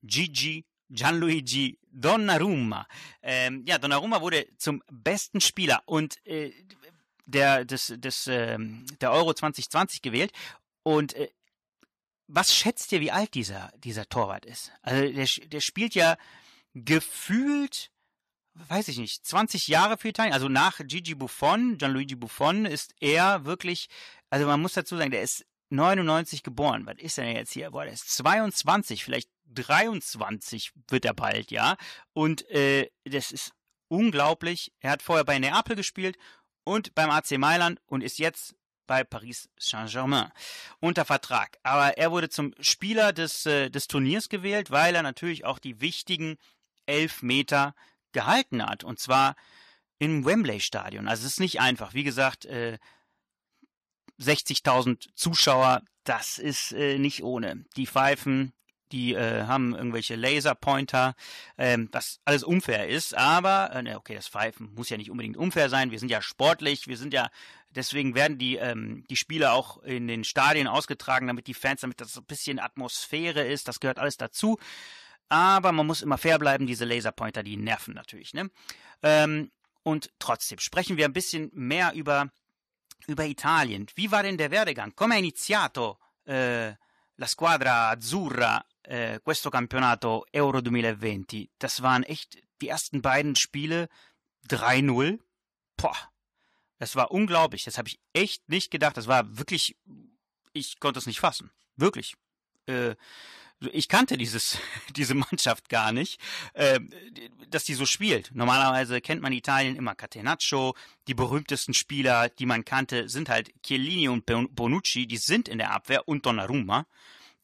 Gigi 0.00 0.64
Gianluigi 0.88 1.76
Donnarumma. 1.82 2.86
Ähm, 3.22 3.64
ja, 3.66 3.78
Donnarumma 3.78 4.20
wurde 4.20 4.46
zum 4.56 4.82
besten 4.90 5.40
Spieler 5.40 5.82
und 5.86 6.24
äh, 6.26 6.52
der, 7.24 7.64
des, 7.64 7.92
des, 7.96 8.28
äh, 8.28 8.56
der 9.00 9.10
Euro 9.10 9.34
2020 9.34 10.00
gewählt. 10.00 10.32
Und 10.84 11.14
äh, 11.14 11.30
was 12.28 12.54
schätzt 12.54 12.92
ihr, 12.92 13.00
wie 13.00 13.10
alt 13.10 13.34
dieser, 13.34 13.72
dieser 13.78 14.08
Torwart 14.08 14.44
ist? 14.44 14.72
Also 14.82 15.12
der, 15.12 15.48
der 15.48 15.60
spielt 15.60 15.94
ja 15.94 16.16
gefühlt 16.74 17.90
weiß 18.68 18.88
ich 18.88 18.98
nicht, 18.98 19.26
20 19.26 19.68
Jahre 19.68 19.98
für 19.98 20.08
Italien. 20.08 20.32
Also 20.32 20.48
nach 20.48 20.80
Gigi 20.84 21.14
Buffon, 21.14 21.78
Gianluigi 21.78 22.14
Buffon, 22.14 22.66
ist 22.66 22.94
er 23.00 23.44
wirklich, 23.44 23.88
also 24.30 24.46
man 24.46 24.60
muss 24.60 24.74
dazu 24.74 24.96
sagen, 24.96 25.10
der 25.10 25.22
ist 25.22 25.44
99 25.70 26.42
geboren. 26.42 26.86
Was 26.86 26.96
ist 26.98 27.18
denn 27.18 27.34
jetzt 27.34 27.52
hier? 27.52 27.70
Boah, 27.70 27.84
der 27.84 27.92
ist 27.92 28.14
22, 28.16 29.04
vielleicht 29.04 29.30
23 29.46 30.72
wird 30.88 31.04
er 31.04 31.14
bald, 31.14 31.50
ja. 31.50 31.76
Und 32.12 32.48
äh, 32.50 32.90
das 33.04 33.32
ist 33.32 33.52
unglaublich. 33.88 34.72
Er 34.80 34.90
hat 34.90 35.02
vorher 35.02 35.24
bei 35.24 35.38
Neapel 35.38 35.76
gespielt 35.76 36.16
und 36.64 36.94
beim 36.94 37.10
AC 37.10 37.38
Mailand 37.38 37.80
und 37.86 38.02
ist 38.02 38.18
jetzt 38.18 38.54
bei 38.86 39.02
Paris 39.02 39.48
Saint-Germain 39.58 40.30
unter 40.80 41.04
Vertrag. 41.04 41.58
Aber 41.62 41.98
er 41.98 42.12
wurde 42.12 42.28
zum 42.28 42.54
Spieler 42.60 43.12
des, 43.12 43.46
äh, 43.46 43.70
des 43.70 43.88
Turniers 43.88 44.28
gewählt, 44.28 44.70
weil 44.70 44.94
er 44.94 45.02
natürlich 45.02 45.44
auch 45.44 45.58
die 45.58 45.80
wichtigen 45.80 46.36
elf 46.86 47.22
Meter 47.22 47.74
gehalten 48.16 48.64
hat. 48.64 48.82
Und 48.82 48.98
zwar 48.98 49.36
im 49.98 50.24
Wembley-Stadion. 50.24 51.06
Also 51.06 51.26
es 51.26 51.32
ist 51.32 51.40
nicht 51.40 51.60
einfach. 51.60 51.92
Wie 51.92 52.02
gesagt, 52.02 52.46
äh, 52.46 52.78
60.000 54.18 55.08
Zuschauer, 55.14 55.82
das 56.04 56.38
ist 56.38 56.72
äh, 56.72 56.98
nicht 56.98 57.22
ohne. 57.22 57.66
Die 57.76 57.86
pfeifen, 57.86 58.54
die 58.92 59.12
äh, 59.14 59.42
haben 59.44 59.74
irgendwelche 59.74 60.16
Laserpointer, 60.16 61.14
ähm, 61.58 61.88
was 61.92 62.20
alles 62.24 62.42
unfair 62.42 62.88
ist. 62.88 63.14
Aber, 63.14 63.70
äh, 63.74 63.94
okay, 63.94 64.14
das 64.14 64.28
Pfeifen 64.28 64.72
muss 64.74 64.88
ja 64.88 64.96
nicht 64.96 65.10
unbedingt 65.10 65.36
unfair 65.36 65.68
sein. 65.68 65.90
Wir 65.90 65.98
sind 65.98 66.10
ja 66.10 66.22
sportlich, 66.22 66.86
wir 66.86 66.96
sind 66.96 67.12
ja, 67.12 67.28
deswegen 67.70 68.14
werden 68.14 68.38
die, 68.38 68.56
ähm, 68.56 69.04
die 69.10 69.16
Spiele 69.16 69.52
auch 69.52 69.82
in 69.82 70.08
den 70.08 70.24
Stadien 70.24 70.68
ausgetragen, 70.68 71.26
damit 71.26 71.46
die 71.46 71.54
Fans, 71.54 71.82
damit 71.82 72.00
das 72.00 72.14
so 72.14 72.20
ein 72.20 72.26
bisschen 72.26 72.58
Atmosphäre 72.58 73.44
ist. 73.44 73.68
Das 73.68 73.80
gehört 73.80 73.98
alles 73.98 74.16
dazu. 74.16 74.58
Aber 75.28 75.72
man 75.72 75.86
muss 75.86 76.02
immer 76.02 76.18
fair 76.18 76.38
bleiben, 76.38 76.66
diese 76.66 76.84
Laserpointer, 76.84 77.42
die 77.42 77.56
nerven 77.56 77.94
natürlich. 77.94 78.32
Ne? 78.34 78.50
Ähm, 79.02 79.50
und 79.82 80.10
trotzdem 80.18 80.58
sprechen 80.58 80.96
wir 80.96 81.04
ein 81.04 81.12
bisschen 81.12 81.50
mehr 81.52 81.92
über, 81.94 82.30
über 83.06 83.24
Italien. 83.26 83.86
Wie 83.94 84.10
war 84.10 84.22
denn 84.22 84.38
der 84.38 84.50
Werdegang? 84.50 84.94
Come 84.94 85.14
ha 85.14 85.18
iniziato 85.18 85.98
äh, 86.26 86.74
la 87.16 87.26
squadra 87.26 87.90
azzurra 87.90 88.64
äh, 88.82 89.20
questo 89.20 89.50
campionato 89.50 90.26
Euro 90.32 90.60
2020? 90.60 91.50
Das 91.58 91.82
waren 91.82 92.02
echt 92.02 92.38
die 92.60 92.68
ersten 92.68 93.02
beiden 93.02 93.36
Spiele 93.36 93.88
3-0. 94.48 95.18
Boah. 95.76 95.96
Das 96.78 96.94
war 96.94 97.10
unglaublich. 97.10 97.64
Das 97.64 97.78
habe 97.78 97.88
ich 97.88 98.00
echt 98.12 98.48
nicht 98.48 98.70
gedacht. 98.70 98.96
Das 98.96 99.06
war 99.06 99.38
wirklich, 99.38 99.76
ich 100.52 100.78
konnte 100.78 100.98
es 100.98 101.06
nicht 101.06 101.20
fassen. 101.20 101.50
Wirklich. 101.76 102.16
Äh, 102.66 102.96
ich 103.72 103.88
kannte 103.88 104.16
dieses, 104.16 104.58
diese 104.96 105.14
Mannschaft 105.14 105.68
gar 105.68 105.92
nicht, 105.92 106.20
äh, 106.54 106.80
dass 107.50 107.64
die 107.64 107.74
so 107.74 107.86
spielt. 107.86 108.30
Normalerweise 108.34 109.00
kennt 109.00 109.22
man 109.22 109.32
Italien 109.32 109.76
immer 109.76 109.94
Catenaccio. 109.94 110.74
Die 111.08 111.14
berühmtesten 111.14 111.74
Spieler, 111.74 112.28
die 112.28 112.46
man 112.46 112.64
kannte, 112.64 113.08
sind 113.08 113.28
halt 113.28 113.52
Chiellini 113.62 114.08
und 114.08 114.26
Bonucci. 114.26 115.06
Die 115.06 115.18
sind 115.18 115.48
in 115.48 115.58
der 115.58 115.72
Abwehr 115.72 116.08
und 116.08 116.26
Donnarumma. 116.26 116.86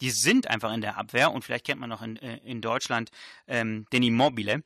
Die 0.01 0.11
sind 0.11 0.49
einfach 0.49 0.73
in 0.73 0.81
der 0.81 0.99
Abwehr 0.99 1.31
und 1.31 1.45
vielleicht 1.45 1.67
kennt 1.67 1.81
man 1.81 1.91
noch 1.91 2.03
in, 2.03 2.17
äh, 2.17 2.39
in 2.39 2.61
Deutschland 2.61 3.11
ähm, 3.47 3.87
den 3.93 4.03
Immobile. 4.03 4.63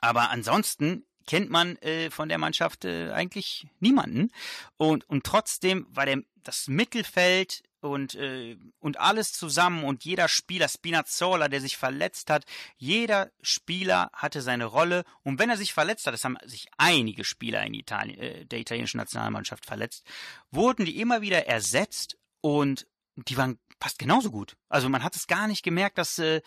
Aber 0.00 0.30
ansonsten 0.30 1.04
kennt 1.26 1.50
man 1.50 1.76
äh, 1.76 2.10
von 2.10 2.28
der 2.28 2.38
Mannschaft 2.38 2.84
äh, 2.84 3.12
eigentlich 3.12 3.66
niemanden. 3.78 4.30
Und, 4.76 5.08
und 5.08 5.24
trotzdem 5.24 5.86
war 5.90 6.06
der, 6.06 6.22
das 6.42 6.68
Mittelfeld 6.68 7.62
und, 7.80 8.14
äh, 8.14 8.56
und 8.78 9.00
alles 9.00 9.32
zusammen 9.32 9.84
und 9.84 10.04
jeder 10.04 10.28
Spieler, 10.28 10.68
Spinazzola, 10.68 11.48
der 11.48 11.60
sich 11.60 11.76
verletzt 11.76 12.30
hat, 12.30 12.44
jeder 12.76 13.30
Spieler 13.42 14.10
hatte 14.12 14.42
seine 14.42 14.66
Rolle 14.66 15.04
und 15.22 15.38
wenn 15.38 15.50
er 15.50 15.56
sich 15.56 15.72
verletzt 15.72 16.06
hat, 16.06 16.14
es 16.14 16.24
haben 16.24 16.36
sich 16.44 16.68
einige 16.76 17.24
Spieler 17.24 17.64
in 17.64 17.74
Italien, 17.74 18.18
äh, 18.18 18.46
der 18.46 18.60
italienischen 18.60 18.98
Nationalmannschaft 18.98 19.66
verletzt, 19.66 20.04
wurden 20.50 20.84
die 20.84 21.00
immer 21.00 21.22
wieder 21.22 21.46
ersetzt 21.46 22.18
und 22.40 22.86
die 23.16 23.36
waren 23.36 23.58
fast 23.80 23.98
genauso 23.98 24.30
gut. 24.30 24.56
Also 24.68 24.88
man 24.88 25.02
hat 25.02 25.16
es 25.16 25.26
gar 25.26 25.46
nicht 25.46 25.62
gemerkt, 25.62 25.98
dass, 25.98 26.18
äh, 26.18 26.42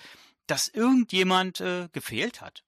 dass 0.48 0.68
irgendjemand 0.68 1.62
äh, 1.62 1.90
gefehlt 1.92 2.42
hat. 2.42 2.64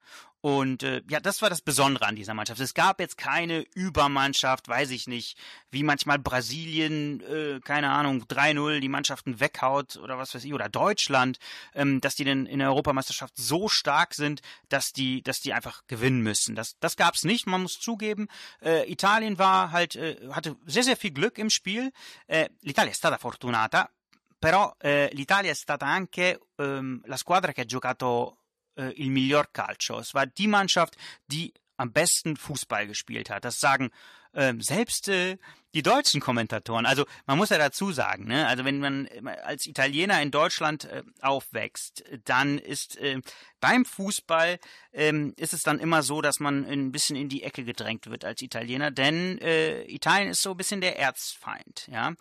Und 0.46 0.84
äh, 0.84 1.02
ja, 1.10 1.20
das 1.20 1.42
war 1.42 1.50
das 1.50 1.62
Besondere 1.62 2.06
an 2.06 2.16
dieser 2.16 2.36
Mannschaft. 2.36 2.62
Es 2.62 2.76
gab 2.76 3.00
jetzt 3.00 3.18
keine 3.18 3.66
Übermannschaft, 3.74 4.68
weiß 4.68 4.92
ich 4.92 5.08
nicht, 5.08 5.40
wie 5.72 5.82
manchmal 5.82 6.20
Brasilien, 6.20 7.20
äh, 7.22 7.60
keine 7.62 7.90
Ahnung, 7.90 8.26
3-0 8.26 8.80
die 8.80 8.88
Mannschaften 8.88 9.40
weghaut 9.40 9.96
oder 9.98 10.20
was 10.20 10.36
weiß 10.36 10.44
ich, 10.44 10.54
oder 10.54 10.70
Deutschland, 10.70 11.40
ähm, 11.74 12.00
dass 12.00 12.14
die 12.14 12.26
denn 12.26 12.46
in 12.46 12.60
der 12.60 12.68
Europameisterschaft 12.68 13.36
so 13.36 13.70
stark 13.70 14.14
sind, 14.14 14.42
dass 14.70 14.94
die, 14.94 15.24
dass 15.24 15.40
die 15.40 15.52
einfach 15.52 15.82
gewinnen 15.88 16.22
müssen. 16.22 16.54
Das, 16.54 16.78
das 16.80 16.96
gab 16.96 17.16
es 17.16 17.24
nicht, 17.24 17.48
man 17.48 17.64
muss 17.64 17.80
zugeben. 17.80 18.28
Äh, 18.62 18.88
Italien 18.88 19.40
war 19.40 19.72
halt, 19.72 19.96
äh, 19.96 20.30
hatte 20.30 20.58
sehr, 20.68 20.84
sehr 20.84 20.96
viel 20.96 21.10
Glück 21.10 21.40
im 21.40 21.50
Spiel. 21.50 21.92
Äh, 22.28 22.50
L'Italia 22.62 22.92
è 22.92 22.94
stata 22.94 23.18
fortunata, 23.18 23.90
però 24.38 24.76
eh, 24.78 25.10
l'Italia 25.14 25.50
è 25.50 25.56
stata 25.56 25.88
anche 25.88 26.40
ehm, 26.58 27.02
la 27.06 27.18
squadra 27.18 27.52
che 27.52 27.62
ha 27.62 27.66
giocato 27.66 28.42
äh, 28.76 28.92
il 28.92 29.10
miglior 29.10 29.52
calcio. 29.52 30.00
Es 30.00 30.14
war 30.14 30.26
die 30.26 30.48
Mannschaft, 30.48 30.96
die 31.28 31.54
am 31.78 31.92
besten 31.92 32.38
Fußball 32.38 32.88
gespielt 32.88 33.30
hat. 33.30 33.46
Das 33.46 33.60
sagen 33.60 33.92
äh, 34.34 34.54
selbst 34.60 35.08
äh, 35.08 35.38
die 35.74 35.84
deutschen 35.84 36.22
Kommentatoren. 36.22 36.86
Also 36.86 37.06
man 37.26 37.38
muss 37.38 37.50
ja 37.50 37.58
dazu 37.58 37.92
sagen, 37.92 38.26
ne? 38.26 38.48
also 38.48 38.64
wenn 38.64 38.80
man 38.80 39.10
als 39.44 39.66
Italiener 39.66 40.22
in 40.22 40.32
Deutschland 40.32 40.86
äh, 40.86 41.04
aufwächst, 41.22 42.04
dann 42.24 42.58
ist 42.58 42.98
äh, 42.98 43.20
beim 43.60 43.86
Fußball 43.86 44.60
ähm, 44.94 45.34
ist 45.38 45.54
es 45.54 45.64
dann 45.64 45.80
immer 45.80 46.02
so, 46.04 46.22
dass 46.22 46.40
man 46.40 46.66
ein 46.66 46.92
bisschen 46.92 47.16
in 47.16 47.30
die 47.30 47.44
Ecke 47.44 47.66
gedrängt 47.66 48.08
wird 48.08 48.24
als 48.24 48.42
Italiener, 48.42 48.92
denn 48.92 49.38
äh, 49.40 49.84
Italien 49.84 50.30
ist 50.30 50.42
so 50.42 50.52
ein 50.52 50.58
bisschen 50.58 50.82
der 50.82 50.98
Erzfeind, 50.98 51.88
ja. 51.92 52.14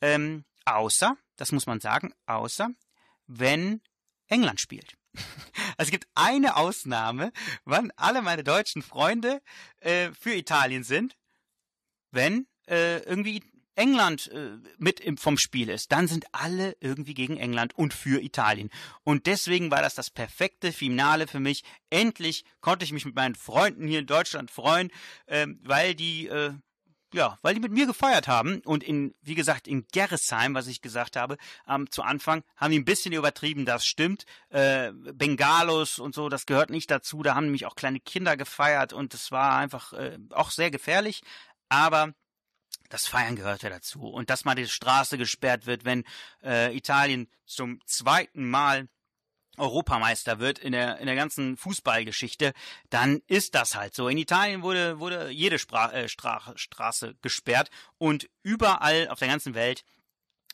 Ähm, 0.00 0.44
außer, 0.64 1.16
das 1.36 1.52
muss 1.52 1.66
man 1.66 1.80
sagen, 1.80 2.14
außer 2.26 2.70
wenn 3.26 3.82
England 4.28 4.60
spielt. 4.60 4.94
Also 5.76 5.88
es 5.88 5.90
gibt 5.90 6.08
eine 6.14 6.56
Ausnahme, 6.56 7.32
wann 7.64 7.92
alle 7.96 8.20
meine 8.20 8.44
deutschen 8.44 8.82
Freunde 8.82 9.40
äh, 9.80 10.10
für 10.12 10.34
Italien 10.34 10.84
sind, 10.84 11.16
wenn 12.10 12.46
äh, 12.68 12.98
irgendwie 13.04 13.42
England 13.74 14.30
äh, 14.32 14.58
mit 14.78 15.00
im, 15.00 15.16
vom 15.16 15.38
Spiel 15.38 15.68
ist, 15.70 15.92
dann 15.92 16.08
sind 16.08 16.26
alle 16.32 16.76
irgendwie 16.80 17.14
gegen 17.14 17.38
England 17.38 17.74
und 17.76 17.94
für 17.94 18.22
Italien. 18.22 18.70
Und 19.02 19.26
deswegen 19.26 19.70
war 19.70 19.80
das 19.80 19.94
das 19.94 20.10
perfekte 20.10 20.72
Finale 20.72 21.26
für 21.26 21.40
mich. 21.40 21.64
Endlich 21.90 22.44
konnte 22.60 22.84
ich 22.84 22.92
mich 22.92 23.06
mit 23.06 23.14
meinen 23.14 23.34
Freunden 23.34 23.86
hier 23.86 24.00
in 24.00 24.06
Deutschland 24.06 24.50
freuen, 24.50 24.90
äh, 25.26 25.46
weil 25.62 25.94
die 25.94 26.26
äh, 26.26 26.52
ja, 27.12 27.38
weil 27.42 27.54
die 27.54 27.60
mit 27.60 27.72
mir 27.72 27.86
gefeiert 27.86 28.28
haben. 28.28 28.60
Und 28.64 28.82
in, 28.82 29.14
wie 29.20 29.34
gesagt, 29.34 29.68
in 29.68 29.86
Gerresheim, 29.92 30.54
was 30.54 30.66
ich 30.66 30.80
gesagt 30.80 31.16
habe, 31.16 31.36
ähm, 31.68 31.90
zu 31.90 32.02
Anfang, 32.02 32.42
haben 32.56 32.72
die 32.72 32.78
ein 32.78 32.84
bisschen 32.84 33.12
übertrieben, 33.12 33.64
das 33.64 33.86
stimmt. 33.86 34.24
Äh, 34.48 34.92
Bengalos 34.92 35.98
und 35.98 36.14
so, 36.14 36.28
das 36.28 36.46
gehört 36.46 36.70
nicht 36.70 36.90
dazu. 36.90 37.22
Da 37.22 37.34
haben 37.34 37.44
nämlich 37.44 37.66
auch 37.66 37.76
kleine 37.76 38.00
Kinder 38.00 38.36
gefeiert 38.36 38.92
und 38.92 39.14
es 39.14 39.30
war 39.30 39.56
einfach 39.56 39.92
äh, 39.92 40.18
auch 40.30 40.50
sehr 40.50 40.70
gefährlich. 40.70 41.22
Aber 41.68 42.12
das 42.88 43.06
Feiern 43.06 43.36
gehörte 43.36 43.70
dazu. 43.70 44.02
Und 44.02 44.30
dass 44.30 44.44
mal 44.44 44.54
die 44.54 44.68
Straße 44.68 45.16
gesperrt 45.18 45.66
wird, 45.66 45.84
wenn 45.84 46.04
äh, 46.42 46.76
Italien 46.76 47.28
zum 47.46 47.80
zweiten 47.86 48.48
Mal 48.48 48.88
Europameister 49.56 50.38
wird 50.38 50.58
in 50.58 50.72
der, 50.72 50.98
in 50.98 51.06
der 51.06 51.14
ganzen 51.14 51.56
Fußballgeschichte, 51.56 52.52
dann 52.90 53.20
ist 53.26 53.54
das 53.54 53.76
halt 53.76 53.94
so. 53.94 54.08
In 54.08 54.18
Italien 54.18 54.62
wurde, 54.62 54.98
wurde 54.98 55.30
jede 55.30 55.58
Spra 55.58 55.92
äh, 55.92 56.08
Stra 56.08 56.52
Straße 56.56 57.16
gesperrt 57.20 57.70
und 57.98 58.28
überall 58.42 59.08
auf 59.08 59.18
der 59.18 59.28
ganzen 59.28 59.54
Welt 59.54 59.84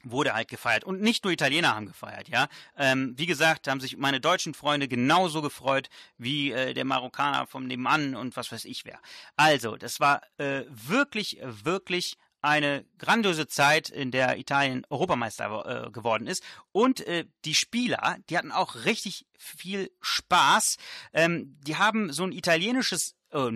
wurde 0.02 0.34
halt 0.34 0.48
gefeiert. 0.48 0.84
Und 0.84 1.00
nicht 1.00 1.24
nur 1.24 1.32
Italiener 1.32 1.74
haben 1.74 1.86
gefeiert, 1.86 2.28
ja. 2.28 2.48
Ähm, 2.76 3.14
wie 3.16 3.26
gesagt, 3.26 3.68
haben 3.68 3.80
sich 3.80 3.96
meine 3.96 4.20
deutschen 4.20 4.54
Freunde 4.54 4.88
genauso 4.88 5.42
gefreut 5.42 5.88
wie 6.18 6.52
äh, 6.52 6.74
der 6.74 6.84
Marokkaner 6.84 7.46
vom 7.46 7.66
Nebenan 7.66 8.14
und 8.14 8.36
was 8.36 8.52
weiß 8.52 8.64
ich 8.64 8.84
wer. 8.84 9.00
Also, 9.36 9.76
das 9.76 10.00
war 10.00 10.22
äh, 10.38 10.62
wirklich, 10.68 11.38
wirklich 11.42 12.16
eine 12.40 12.84
grandiose 12.98 13.46
Zeit, 13.48 13.88
in 13.88 14.10
der 14.10 14.38
Italien 14.38 14.84
Europameister 14.90 15.86
äh, 15.86 15.90
geworden 15.90 16.26
ist. 16.26 16.42
Und 16.72 17.00
äh, 17.06 17.26
die 17.44 17.54
Spieler, 17.54 18.18
die 18.28 18.38
hatten 18.38 18.52
auch 18.52 18.84
richtig 18.84 19.26
viel 19.36 19.90
Spaß. 20.00 20.76
Ähm, 21.12 21.56
die 21.66 21.76
haben 21.76 22.12
so 22.12 22.24
ein 22.24 22.32
italienisches 22.32 23.16
äh, 23.30 23.50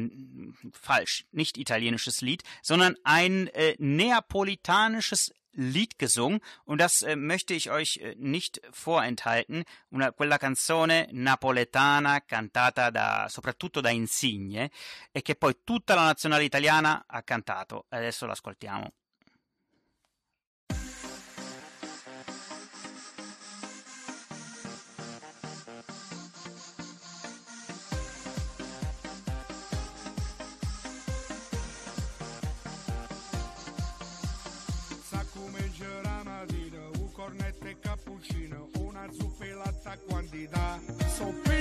falsch, 0.73 1.27
nicht 1.31 1.59
italienisches 1.59 2.21
Lied, 2.21 2.43
sondern 2.63 2.97
ein 3.05 3.49
äh, 3.49 3.77
neapolitanisches 3.79 5.33
Lied 5.53 5.99
gesungen 5.99 6.41
und 6.65 6.81
das 6.81 7.03
äh, 7.03 7.17
möchte 7.17 7.55
ich 7.55 7.71
euch 7.71 7.99
äh, 8.01 8.15
nicht 8.17 8.61
vorenthalten. 8.71 9.65
Una, 9.91 10.13
quella 10.13 10.39
canzone 10.39 11.09
napoletana 11.13 12.21
cantata 12.21 12.91
da, 12.91 13.27
soprattutto 13.29 13.81
da 13.81 13.91
Insigne 13.91 14.71
e 15.13 15.23
che 15.23 15.35
poi 15.35 15.57
tutta 15.65 15.95
la 15.95 16.05
nazionale 16.05 16.45
italiana 16.45 17.05
ha 17.07 17.23
cantato. 17.23 17.87
Adesso 17.89 18.27
l'ascoltiamo. 18.27 18.93
chaque 39.93 40.09
So 40.09 41.25
Son 41.25 41.52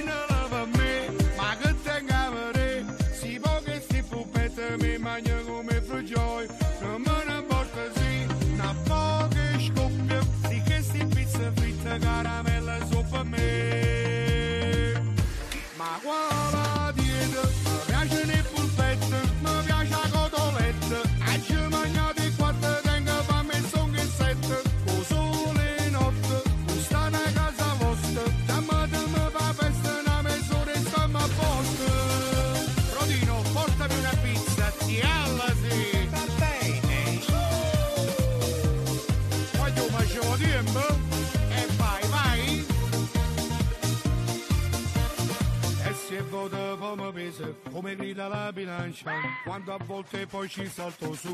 pesa, 47.31 47.53
come 47.71 47.95
grida 47.95 48.27
la 48.27 48.51
bilancia, 48.51 49.11
quando 49.43 49.73
a 49.73 49.77
volte 49.85 50.27
poi 50.27 50.49
ci 50.49 50.67
salto 50.67 51.13
su. 51.13 51.33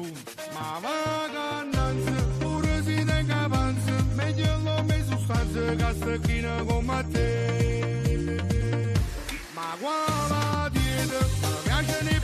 Ma 0.54 0.80
vacanza, 0.80 2.28
pure 2.40 2.84
si 2.84 3.04
tenga 3.04 3.42
avanza, 3.42 3.92
meglio 4.14 4.62
come 4.64 5.04
sostanza 5.08 5.76
che 5.76 5.94
stecchina 5.96 6.64
come 6.64 7.08
te. 7.12 8.94
Ma 9.54 9.76
quale 9.80 10.70
dieta, 10.72 11.26
mi 11.26 11.62
piace 11.64 12.00
il 12.02 12.22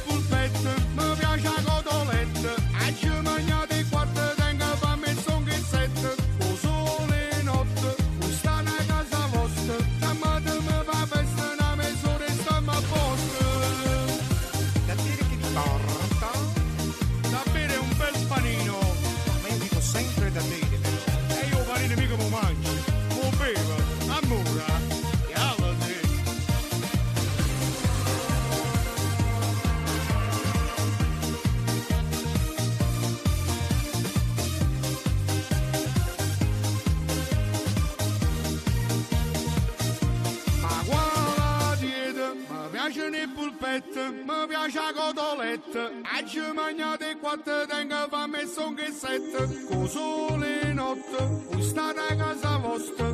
cotoletta. 46.24 46.40
Oggi 46.40 46.40
mangiate 46.54 47.18
quattro 47.20 47.66
tengo 47.68 48.08
fame 48.10 48.42
e 48.42 48.48
son 48.48 48.76
che 48.76 48.92
sette. 48.92 49.66
Con 49.66 49.88
sole 49.88 50.74
notte, 50.74 51.46
voi 51.50 51.62
state 51.62 52.00
a 52.00 52.16
casa 52.16 52.58
vostra. 52.58 53.13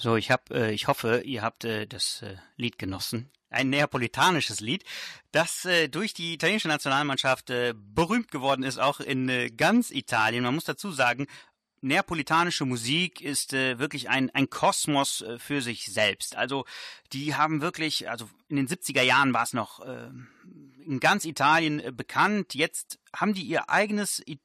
So, 0.00 0.16
ich 0.16 0.30
hab, 0.30 0.50
äh, 0.50 0.70
ich 0.70 0.88
hoffe, 0.88 1.20
ihr 1.26 1.42
habt 1.42 1.64
äh, 1.64 1.86
das 1.86 2.22
äh, 2.22 2.36
Lied 2.56 2.78
genossen. 2.78 3.30
Ein 3.50 3.68
neapolitanisches 3.68 4.60
Lied, 4.60 4.82
das 5.30 5.66
äh, 5.66 5.88
durch 5.88 6.14
die 6.14 6.32
italienische 6.32 6.68
Nationalmannschaft 6.68 7.50
äh, 7.50 7.74
berühmt 7.76 8.30
geworden 8.30 8.62
ist, 8.62 8.78
auch 8.78 9.00
in 9.00 9.28
äh, 9.28 9.50
ganz 9.50 9.90
Italien. 9.90 10.44
Man 10.44 10.54
muss 10.54 10.64
dazu 10.64 10.90
sagen, 10.90 11.26
neapolitanische 11.82 12.64
Musik 12.64 13.20
ist 13.20 13.52
äh, 13.52 13.78
wirklich 13.78 14.08
ein, 14.08 14.30
ein 14.30 14.48
Kosmos 14.48 15.20
äh, 15.20 15.38
für 15.38 15.60
sich 15.60 15.92
selbst. 15.92 16.34
Also 16.34 16.64
die 17.12 17.34
haben 17.34 17.60
wirklich, 17.60 18.08
also 18.08 18.26
in 18.48 18.56
den 18.56 18.68
70er 18.68 19.02
Jahren 19.02 19.34
war 19.34 19.42
es 19.42 19.52
noch 19.52 19.80
äh, 19.80 20.08
in 20.86 20.98
ganz 20.98 21.26
Italien 21.26 21.78
äh, 21.78 21.92
bekannt. 21.92 22.54
Jetzt 22.54 22.98
haben 23.14 23.34
die 23.34 23.42
ihr 23.42 23.68
eigenes 23.68 24.26
I 24.26 24.40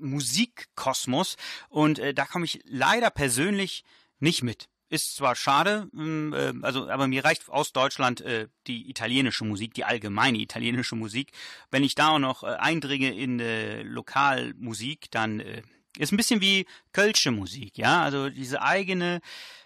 Musikkosmos 0.00 1.36
und 1.68 1.98
äh, 1.98 2.14
da 2.14 2.24
komme 2.24 2.46
ich 2.46 2.62
leider 2.64 3.10
persönlich 3.10 3.84
nicht 4.20 4.42
mit. 4.42 4.70
Ist 4.88 5.16
zwar 5.16 5.34
schade, 5.34 5.88
äh, 5.96 6.52
also 6.62 6.88
aber 6.88 7.08
mir 7.08 7.24
reicht 7.24 7.48
aus 7.48 7.72
Deutschland 7.72 8.20
äh, 8.20 8.46
die 8.68 8.88
italienische 8.88 9.44
Musik, 9.44 9.74
die 9.74 9.84
allgemeine 9.84 10.38
italienische 10.38 10.94
Musik. 10.94 11.32
Wenn 11.70 11.82
ich 11.82 11.96
da 11.96 12.10
auch 12.10 12.18
noch 12.20 12.44
äh, 12.44 12.46
eindringe 12.46 13.12
in 13.12 13.40
äh, 13.40 13.82
Lokalmusik, 13.82 15.10
dann 15.10 15.40
äh, 15.40 15.62
ist 15.98 16.12
ein 16.12 16.16
bisschen 16.16 16.40
wie 16.40 16.66
Kölsche 16.92 17.32
Musik, 17.32 17.78
ja, 17.78 18.02
also 18.02 18.30
diese 18.30 18.62
eigene, 18.62 19.20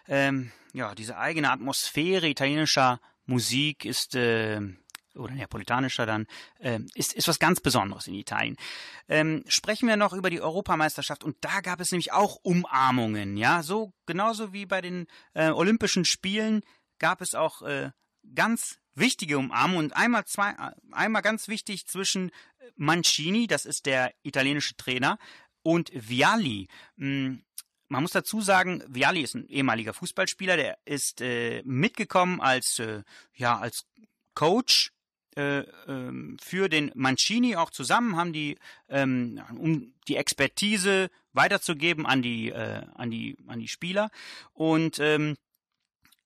ähm, 0.08 0.52
ja, 0.72 0.94
diese 0.94 1.18
eigene 1.18 1.50
Atmosphäre 1.50 2.28
italienischer 2.28 3.00
Musik 3.26 3.84
ist 3.84 4.14
äh, 4.14 4.60
oder 5.14 5.34
neapolitanischer 5.34 6.06
dann, 6.06 6.26
äh, 6.58 6.80
ist, 6.94 7.12
ist 7.12 7.28
was 7.28 7.38
ganz 7.38 7.60
Besonderes 7.60 8.06
in 8.06 8.14
Italien. 8.14 8.56
Ähm, 9.08 9.44
sprechen 9.48 9.88
wir 9.88 9.96
noch 9.96 10.12
über 10.12 10.30
die 10.30 10.40
Europameisterschaft 10.40 11.24
und 11.24 11.36
da 11.40 11.60
gab 11.60 11.80
es 11.80 11.92
nämlich 11.92 12.12
auch 12.12 12.36
Umarmungen, 12.42 13.36
ja, 13.36 13.62
so 13.62 13.92
genauso 14.06 14.52
wie 14.52 14.66
bei 14.66 14.80
den 14.80 15.06
äh, 15.34 15.50
Olympischen 15.50 16.04
Spielen 16.04 16.62
gab 16.98 17.20
es 17.20 17.34
auch 17.34 17.62
äh, 17.62 17.90
ganz 18.34 18.78
wichtige 18.94 19.38
Umarmungen 19.38 19.86
und 19.86 19.92
einmal 19.96 20.24
zwei, 20.26 20.54
einmal 20.92 21.22
ganz 21.22 21.48
wichtig 21.48 21.86
zwischen 21.86 22.30
Mancini, 22.76 23.46
das 23.46 23.66
ist 23.66 23.86
der 23.86 24.12
italienische 24.22 24.76
Trainer, 24.76 25.18
und 25.62 25.90
Vialli. 25.92 26.68
Hm, 26.96 27.44
man 27.88 28.02
muss 28.02 28.12
dazu 28.12 28.40
sagen, 28.40 28.82
Vialli 28.88 29.22
ist 29.22 29.34
ein 29.34 29.48
ehemaliger 29.48 29.92
Fußballspieler, 29.92 30.56
der 30.56 30.78
ist 30.84 31.20
äh, 31.20 31.62
mitgekommen 31.64 32.40
als 32.40 32.78
äh, 32.78 33.02
ja 33.34 33.58
als 33.58 33.84
Coach 34.34 34.88
äh, 34.88 34.99
für 35.36 36.68
den 36.68 36.90
Mancini 36.94 37.56
auch 37.56 37.70
zusammen 37.70 38.16
haben 38.16 38.32
die 38.32 38.58
ähm, 38.88 39.40
um 39.56 39.94
die 40.08 40.16
Expertise 40.16 41.10
weiterzugeben 41.32 42.06
an 42.06 42.22
die 42.22 42.50
äh, 42.50 42.82
an 42.94 43.10
die 43.10 43.36
an 43.46 43.60
die 43.60 43.68
Spieler. 43.68 44.10
Und 44.52 44.98
ähm, 44.98 45.36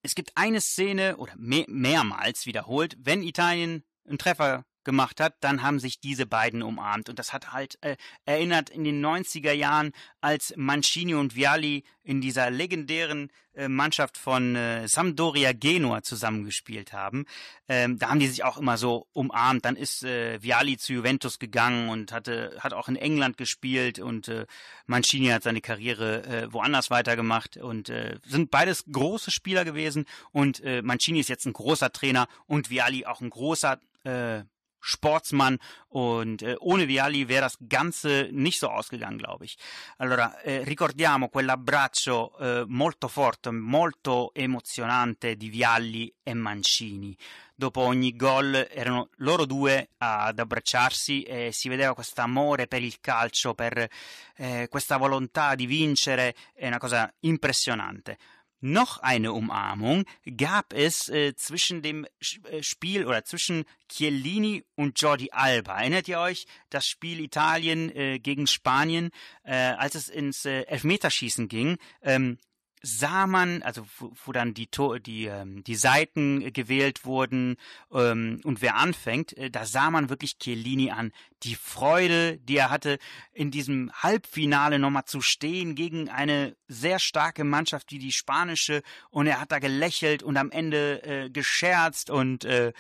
es 0.02 0.14
gibt 0.14 0.32
eine 0.36 0.61
Szene 0.61 1.16
oder 1.16 1.34
mehr, 1.36 1.64
mehrmals 1.68 2.46
wiederholt, 2.46 2.96
wenn 3.00 3.22
Italien 3.22 3.84
einen 4.07 4.18
Treffer 4.18 4.64
gemacht 4.85 5.20
hat, 5.20 5.37
dann 5.41 5.62
haben 5.62 5.78
sich 5.78 6.01
diese 6.01 6.26
beiden 6.26 6.62
umarmt. 6.62 7.09
Und 7.09 7.18
das 7.18 7.32
hat 7.32 7.53
halt 7.53 7.78
äh, 7.82 7.97
erinnert 8.24 8.70
in 8.70 8.85
den 8.85 9.05
90er 9.05 9.53
Jahren, 9.53 9.93
als 10.20 10.55
Mancini 10.57 11.14
und 11.14 11.35
Vialli 11.35 11.85
in 12.03 12.20
dieser 12.20 12.51
legendären 12.51 13.30
äh, 13.55 13.68
Mannschaft 13.68 14.18
von 14.18 14.57
äh, 14.57 14.89
Sampdoria 14.89 15.53
Genua 15.53 16.03
zusammengespielt 16.03 16.93
haben. 16.93 17.24
Ähm, 17.68 17.99
da 17.99 18.11
haben 18.11 18.18
die 18.18 18.26
sich 18.26 18.43
auch 18.43 18.59
immer 18.59 18.76
so 18.76 19.07
umarmt. 19.12 19.64
Dann 19.64 19.76
ist 19.76 20.03
äh, 20.03 20.43
Vialli 20.43 20.76
zu 20.76 20.93
Juventus 20.93 21.39
gegangen 21.39 21.89
und 21.89 22.12
hatte, 22.12 22.57
hat 22.61 22.72
auch 22.72 22.89
in 22.89 22.97
England 22.97 23.37
gespielt 23.37 23.99
und 23.99 24.28
äh, 24.28 24.47
Mancini 24.87 25.28
hat 25.28 25.45
seine 25.45 25.61
Karriere 25.61 26.24
äh, 26.24 26.53
woanders 26.53 26.91
weitergemacht 26.91 27.57
und 27.57 27.89
äh, 27.89 28.18
sind 28.26 28.51
beides 28.51 28.85
große 28.91 29.30
Spieler 29.30 29.64
gewesen 29.64 30.05
und 30.32 30.61
äh, 30.64 30.82
Mancini 30.82 31.20
ist 31.20 31.28
jetzt 31.28 31.47
ein 31.47 31.53
großer 31.53 31.93
Trainer 31.93 32.28
und 32.47 32.70
Vialli 32.70 33.07
auch 33.07 33.20
ein 33.20 33.30
großer 33.30 33.78
äh, 34.05 34.43
Sportsmann 34.85 35.59
und 35.89 36.43
äh, 36.43 36.57
ohne 36.61 36.87
Vialli 36.87 37.28
wäre 37.28 37.43
das 37.43 37.57
Ganze 37.66 38.28
nicht 38.32 38.59
so 38.59 38.68
ausgegangen, 38.68 39.18
glaube 39.18 39.47
ich. 39.47 39.57
Allora, 39.97 40.41
eh, 40.43 40.62
ricordiamo 40.62 41.28
quell'abbraccio 41.28 42.39
eh, 42.39 42.64
molto 42.66 43.09
forte, 43.09 43.51
molto 43.51 44.32
emozionante 44.35 45.37
di 45.37 45.49
Vialli 45.49 46.12
e 46.22 46.35
Mancini. 46.35 47.16
Dopo 47.57 47.80
ogni 47.80 48.16
gol 48.16 48.68
erano 48.70 49.11
loro 49.18 49.47
due 49.47 49.91
ad 49.99 50.39
abbracciarsi 50.39 51.22
e 51.22 51.51
si 51.53 51.68
vedeva 51.68 51.95
questo 51.95 52.20
amore 52.20 52.66
per 52.66 52.82
il 52.82 52.99
calcio, 53.01 53.55
per 53.55 53.89
eh, 54.37 54.66
questa 54.68 54.97
volontà 54.97 55.55
di 55.55 55.64
vincere, 55.64 56.35
è 56.53 56.66
una 56.66 56.78
cosa 56.78 57.11
impressionante. 57.20 58.18
Noch 58.66 58.96
eine 59.00 59.34
Umarmung 59.34 60.06
gab 60.38 60.72
es 60.72 61.10
äh, 61.10 61.36
zwischen 61.36 61.82
dem 61.82 62.06
Spiel 62.62 63.04
oder 63.04 63.22
zwischen 63.22 63.66
Chiellini 63.90 64.64
und 64.74 64.98
Jordi 64.98 65.32
Alba. 65.32 65.78
Erinnert 65.78 66.08
ihr 66.08 66.18
euch 66.18 66.46
das 66.70 66.86
Spiel 66.86 67.20
Italien 67.20 67.94
äh, 67.94 68.18
gegen 68.20 68.46
Spanien, 68.46 69.10
äh, 69.42 69.52
als 69.52 69.96
es 69.96 70.08
ins 70.08 70.46
äh, 70.46 70.62
Elfmeterschießen 70.62 71.48
ging? 71.48 71.76
Ähm, 72.00 72.38
sah 72.85 73.26
man, 73.26 73.62
also 73.62 73.87
wo, 73.99 74.12
wo 74.24 74.32
dann 74.32 74.53
die, 74.53 74.68
die, 75.07 75.24
ähm, 75.24 75.64
die 75.64 75.74
Seiten 75.74 76.53
gewählt 76.53 77.07
wurden 77.07 77.57
ähm, 77.91 78.41
und 78.45 78.61
wer 78.61 78.76
anfängt, 78.76 79.37
äh, 79.39 79.51
da 79.51 79.64
sah 79.64 79.91
man 79.91 80.11
wirklich 80.11 80.39
Chiellini 80.39 80.91
an. 80.91 81.11
Die 81.45 81.55
Freude, 81.55 82.37
die 82.39 82.59
er 82.59 82.68
hatte, 82.68 82.99
in 83.32 83.51
diesem 83.51 83.91
Halbfinale 83.95 84.78
nochmal 84.78 85.07
zu 85.07 85.22
stehen 85.22 85.74
gegen 85.74 86.11
eine 86.11 86.57
sehr 86.68 86.99
starke 86.99 87.43
Mannschaft 87.43 87.91
wie 87.91 87.99
die 87.99 88.12
spanische 88.12 88.82
und 89.11 89.26
er 89.26 89.41
hat 89.41 89.51
da 89.51 89.61
gelächelt 89.61 90.22
und 90.22 90.37
am 90.37 90.51
Ende 90.51 91.03
äh, 91.05 91.30
gescherzt 91.30 92.11
und, 92.11 92.45
äh, 92.45 92.72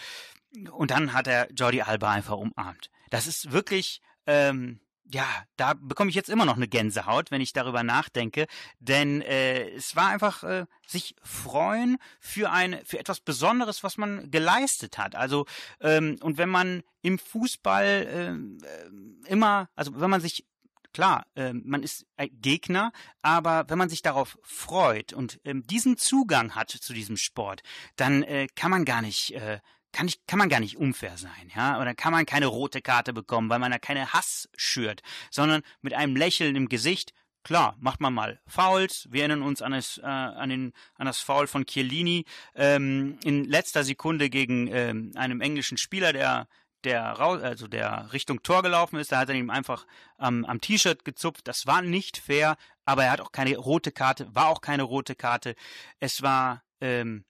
und 0.70 0.90
dann 0.90 1.14
hat 1.14 1.26
er 1.26 1.50
Jordi 1.52 1.80
Alba 1.80 2.10
einfach 2.10 2.36
umarmt. 2.36 2.90
Das 3.08 3.26
ist 3.26 3.52
wirklich 3.52 4.02
ähm, 4.26 4.80
ja, 5.12 5.26
da 5.56 5.74
bekomme 5.74 6.10
ich 6.10 6.16
jetzt 6.16 6.30
immer 6.30 6.44
noch 6.44 6.56
eine 6.56 6.68
Gänsehaut, 6.68 7.30
wenn 7.30 7.40
ich 7.40 7.52
darüber 7.52 7.82
nachdenke, 7.82 8.46
denn 8.78 9.20
äh, 9.22 9.68
es 9.70 9.96
war 9.96 10.08
einfach 10.08 10.42
äh, 10.44 10.66
sich 10.86 11.14
freuen 11.22 11.98
für 12.20 12.50
ein 12.50 12.80
für 12.84 12.98
etwas 12.98 13.20
Besonderes, 13.20 13.82
was 13.82 13.96
man 13.96 14.30
geleistet 14.30 14.98
hat. 14.98 15.14
Also 15.14 15.46
ähm, 15.80 16.16
und 16.22 16.38
wenn 16.38 16.48
man 16.48 16.82
im 17.02 17.18
Fußball 17.18 17.84
äh, 17.84 19.30
immer, 19.30 19.68
also 19.74 20.00
wenn 20.00 20.10
man 20.10 20.20
sich 20.20 20.46
klar, 20.94 21.26
äh, 21.34 21.52
man 21.52 21.82
ist 21.82 22.06
Gegner, 22.16 22.92
aber 23.20 23.64
wenn 23.68 23.78
man 23.78 23.90
sich 23.90 24.00
darauf 24.00 24.38
freut 24.42 25.12
und 25.12 25.40
ähm, 25.44 25.66
diesen 25.66 25.98
Zugang 25.98 26.54
hat 26.54 26.70
zu 26.70 26.94
diesem 26.94 27.18
Sport, 27.18 27.62
dann 27.96 28.22
äh, 28.22 28.46
kann 28.54 28.70
man 28.70 28.84
gar 28.86 29.02
nicht 29.02 29.34
äh, 29.34 29.58
kann, 29.94 30.08
ich, 30.08 30.26
kann 30.26 30.38
man 30.38 30.48
gar 30.48 30.60
nicht 30.60 30.76
unfair 30.76 31.16
sein, 31.16 31.50
ja, 31.54 31.80
oder 31.80 31.94
kann 31.94 32.12
man 32.12 32.26
keine 32.26 32.46
rote 32.46 32.82
Karte 32.82 33.12
bekommen, 33.12 33.48
weil 33.48 33.60
man 33.60 33.70
da 33.70 33.78
keine 33.78 34.12
Hass 34.12 34.48
schürt, 34.56 35.02
sondern 35.30 35.62
mit 35.80 35.94
einem 35.94 36.16
Lächeln 36.16 36.56
im 36.56 36.68
Gesicht, 36.68 37.14
klar, 37.44 37.76
macht 37.78 38.00
man 38.00 38.12
mal 38.12 38.40
Fouls, 38.46 39.06
wir 39.10 39.20
erinnern 39.20 39.42
uns 39.42 39.62
an 39.62 39.72
das, 39.72 39.98
äh, 39.98 40.02
an, 40.02 40.48
den, 40.48 40.72
an 40.96 41.06
das 41.06 41.20
Foul 41.20 41.46
von 41.46 41.64
Chiellini 41.64 42.24
ähm, 42.54 43.18
in 43.24 43.44
letzter 43.44 43.84
Sekunde 43.84 44.30
gegen 44.30 44.66
ähm, 44.66 45.12
einem 45.14 45.40
englischen 45.40 45.78
Spieler, 45.78 46.12
der 46.12 46.48
der 46.84 47.12
raus, 47.12 47.40
also 47.40 47.66
der 47.66 48.12
Richtung 48.12 48.42
Tor 48.42 48.62
gelaufen 48.62 48.98
ist, 48.98 49.10
da 49.10 49.20
hat 49.20 49.30
er 49.30 49.34
ihm 49.34 49.48
einfach 49.48 49.86
ähm, 50.20 50.44
am 50.44 50.60
T-Shirt 50.60 51.02
gezupft. 51.02 51.48
Das 51.48 51.66
war 51.66 51.80
nicht 51.80 52.18
fair, 52.18 52.58
aber 52.84 53.04
er 53.04 53.12
hat 53.12 53.22
auch 53.22 53.32
keine 53.32 53.56
rote 53.56 53.90
Karte, 53.90 54.28
war 54.34 54.48
auch 54.48 54.60
keine 54.60 54.82
rote 54.82 55.14
Karte. 55.14 55.54
Es 55.98 56.20
war 56.20 56.62
ähm, 56.82 57.24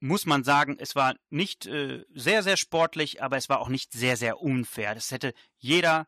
muss 0.00 0.26
man 0.26 0.44
sagen, 0.44 0.76
es 0.78 0.94
war 0.94 1.14
nicht 1.30 1.66
äh, 1.66 2.04
sehr, 2.14 2.42
sehr 2.42 2.56
sportlich, 2.56 3.22
aber 3.22 3.36
es 3.36 3.48
war 3.48 3.60
auch 3.60 3.68
nicht 3.68 3.92
sehr, 3.92 4.16
sehr 4.16 4.40
unfair. 4.40 4.94
Das 4.94 5.10
hätte 5.10 5.34
jeder 5.58 6.06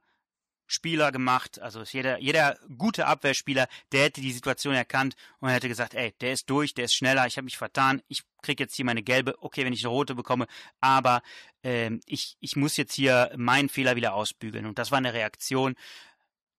Spieler 0.70 1.11
gemacht, 1.11 1.61
also 1.61 1.82
jeder, 1.82 2.20
jeder 2.20 2.57
gute 2.78 3.07
Abwehrspieler, 3.07 3.66
der 3.91 4.05
hätte 4.05 4.20
die 4.20 4.30
Situation 4.30 4.72
erkannt 4.72 5.16
und 5.41 5.49
hätte 5.49 5.68
gesagt, 5.68 5.95
ey, 5.95 6.14
der 6.20 6.32
ist 6.32 6.49
durch, 6.49 6.74
der 6.74 6.84
ist 6.84 6.95
schneller, 6.95 7.26
ich 7.26 7.36
habe 7.36 7.45
mich 7.45 7.59
vertan, 7.59 8.03
ich 8.07 8.22
kriege 8.41 8.62
jetzt 8.62 8.76
hier 8.76 8.84
meine 8.84 9.03
gelbe, 9.03 9.34
okay, 9.43 9.64
wenn 9.64 9.72
ich 9.72 9.84
eine 9.84 9.91
rote 9.91 10.14
bekomme, 10.14 10.47
aber 10.80 11.22
ähm, 11.64 12.01
ich, 12.07 12.36
ich 12.38 12.55
muss 12.55 12.76
jetzt 12.76 12.95
hier 12.95 13.32
meinen 13.36 13.68
Fehler 13.68 13.97
wieder 13.97 14.14
ausbügeln. 14.14 14.64
Und 14.64 14.78
das 14.78 14.93
war 14.93 14.99
eine 14.99 15.12
Reaktion. 15.12 15.74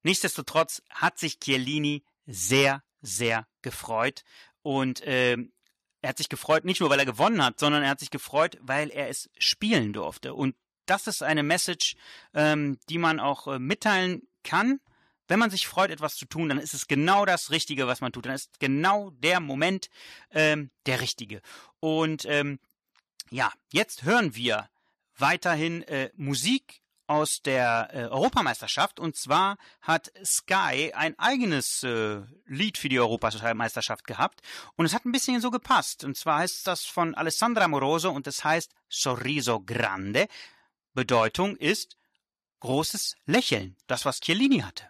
Nichtsdestotrotz 0.04 0.82
hat 0.90 1.18
sich 1.18 1.40
Chiellini 1.40 2.04
sehr, 2.26 2.84
sehr 3.02 3.48
gefreut 3.62 4.24
und 4.62 5.02
ähm, 5.06 5.54
er 6.02 6.10
hat 6.10 6.18
sich 6.18 6.30
gefreut, 6.30 6.66
nicht 6.66 6.80
nur 6.80 6.89
weil 6.89 6.99
er 6.99 7.06
gewonnen 7.06 7.43
hat, 7.43 7.60
sondern 7.60 7.84
er 7.84 7.89
hat 7.89 7.99
sich 7.99 8.10
gefreut, 8.10 8.58
weil 8.62 8.89
er 8.89 9.10
es 9.10 9.30
spielen 9.38 9.93
durfte. 9.93 10.34
Und 10.34 10.56
das 10.86 11.08
ist 11.08 11.24
eine 11.24 11.43
Message, 11.43 11.95
ähm, 12.34 12.80
die 12.89 12.97
man 12.97 13.20
auch 13.20 13.47
äh, 13.47 13.60
mitteilen 13.60 14.28
kann. 14.43 14.80
Wenn 15.28 15.39
man 15.39 15.52
sich 15.52 15.68
freut, 15.68 15.91
etwas 15.91 16.16
zu 16.16 16.26
tun, 16.26 16.49
dann 16.49 16.58
ist 16.58 16.74
es 16.74 16.88
genau 16.88 17.26
das 17.26 17.52
Richtige, 17.52 17.88
was 17.88 18.02
man 18.02 18.12
tut. 18.12 18.26
Dann 18.26 18.34
ist 18.34 18.60
genau 18.60 19.12
der 19.12 19.39
Moment 19.39 19.89
ähm, 20.32 20.72
der 20.86 20.99
richtige. 20.99 21.41
Und 21.80 22.26
ähm, 22.26 22.60
ja, 23.30 23.52
jetzt 23.72 24.04
hören 24.04 24.36
wir 24.36 24.70
weiterhin 25.16 25.84
äh, 25.84 26.10
Musik 26.16 26.82
aus 27.12 27.41
der 27.41 27.89
äh, 27.91 27.97
Europameisterschaft. 28.05 28.97
Und 28.99 29.18
zwar 29.18 29.57
hat 29.82 30.12
Sky 30.24 30.93
ein 30.95 31.20
eigenes 31.20 31.84
äh, 31.84 32.22
Lied 32.47 32.78
für 32.78 32.88
die 32.88 32.99
Europameisterschaft 32.99 34.07
gehabt. 34.07 34.41
Und 34.78 34.86
es 34.86 34.93
hat 34.93 35.05
ein 35.05 35.12
bisschen 35.12 35.41
so 35.41 35.51
gepasst. 35.51 36.05
Und 36.05 36.16
zwar 36.16 36.39
heißt 36.39 36.66
das 36.66 36.86
von 36.86 37.14
Alessandra 37.14 37.68
Moroso 37.68 38.09
und 38.12 38.28
es 38.28 38.45
heißt 38.45 38.74
Sorriso 38.88 39.59
Grande. 39.59 40.28
Bedeutung 40.93 41.57
ist 41.57 41.97
großes 42.62 43.18
Lächeln. 43.26 43.76
Das, 43.88 44.05
was 44.05 44.22
Chiellini 44.22 44.59
hatte. 44.59 44.88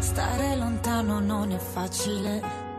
Stare 0.00 0.56
lontano 0.56 1.20
non 1.20 1.52
è 1.52 1.58
facile, 1.58 2.71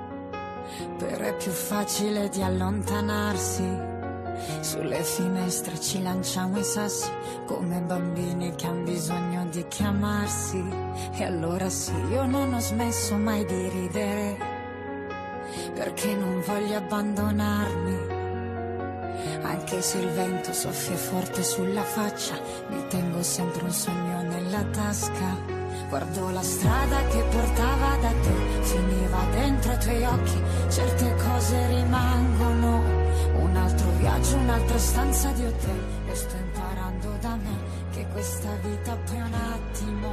però 0.98 1.26
è 1.26 1.36
più 1.36 1.52
facile 1.52 2.30
di 2.30 2.42
allontanarsi. 2.42 3.92
Sulle 4.62 5.04
finestre 5.04 5.80
ci 5.80 6.02
lanciamo 6.02 6.58
i 6.60 6.64
sassi 6.64 7.10
come 7.46 7.80
bambini 7.82 8.54
che 8.56 8.66
hanno 8.68 8.84
bisogno 8.84 9.46
di 9.46 9.66
chiamarsi. 9.68 10.64
E 11.14 11.24
allora 11.24 11.70
sì, 11.70 11.94
io 12.10 12.26
non 12.26 12.54
ho 12.54 12.60
smesso 12.60 13.16
mai 13.16 13.46
di 13.46 13.70
ridere, 13.70 14.38
perché 15.74 16.16
non 16.16 16.42
voglio 16.46 16.78
abbandonarmi. 16.78 18.22
Anche 19.44 19.82
se 19.82 20.00
il 20.00 20.10
vento 20.10 20.52
soffia 20.52 20.96
forte 20.96 21.44
sulla 21.44 21.84
faccia, 21.84 22.40
mi 22.70 22.88
tengo 22.88 23.22
sempre 23.22 23.64
un 23.64 23.72
sogno 23.72 24.22
nella 24.24 24.64
tasca. 24.64 25.53
Guardo 25.94 26.32
la 26.32 26.42
strada 26.42 27.06
che 27.06 27.22
portava 27.30 27.96
da 28.02 28.10
te, 28.10 28.64
finiva 28.64 29.20
dentro 29.30 29.74
i 29.74 29.78
tuoi 29.78 30.04
occhi, 30.04 30.42
certe 30.68 31.16
cose 31.18 31.68
rimangono. 31.68 32.82
Un 33.36 33.56
altro 33.56 33.92
viaggio, 34.00 34.38
un'altra 34.38 34.80
stanza 34.80 35.30
di 35.34 35.46
hotel, 35.46 35.84
e 36.08 36.16
sto 36.16 36.36
imparando 36.36 37.16
da 37.22 37.36
me 37.36 37.58
che 37.92 38.08
questa 38.12 38.50
vita 38.64 38.98
poi 39.06 39.18
è 39.18 39.22
un 39.22 39.34
attimo. 39.34 40.10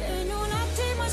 E 0.00 0.20
in 0.22 0.30
un 0.30 0.50
attimo 0.50 1.02
è 1.02 1.08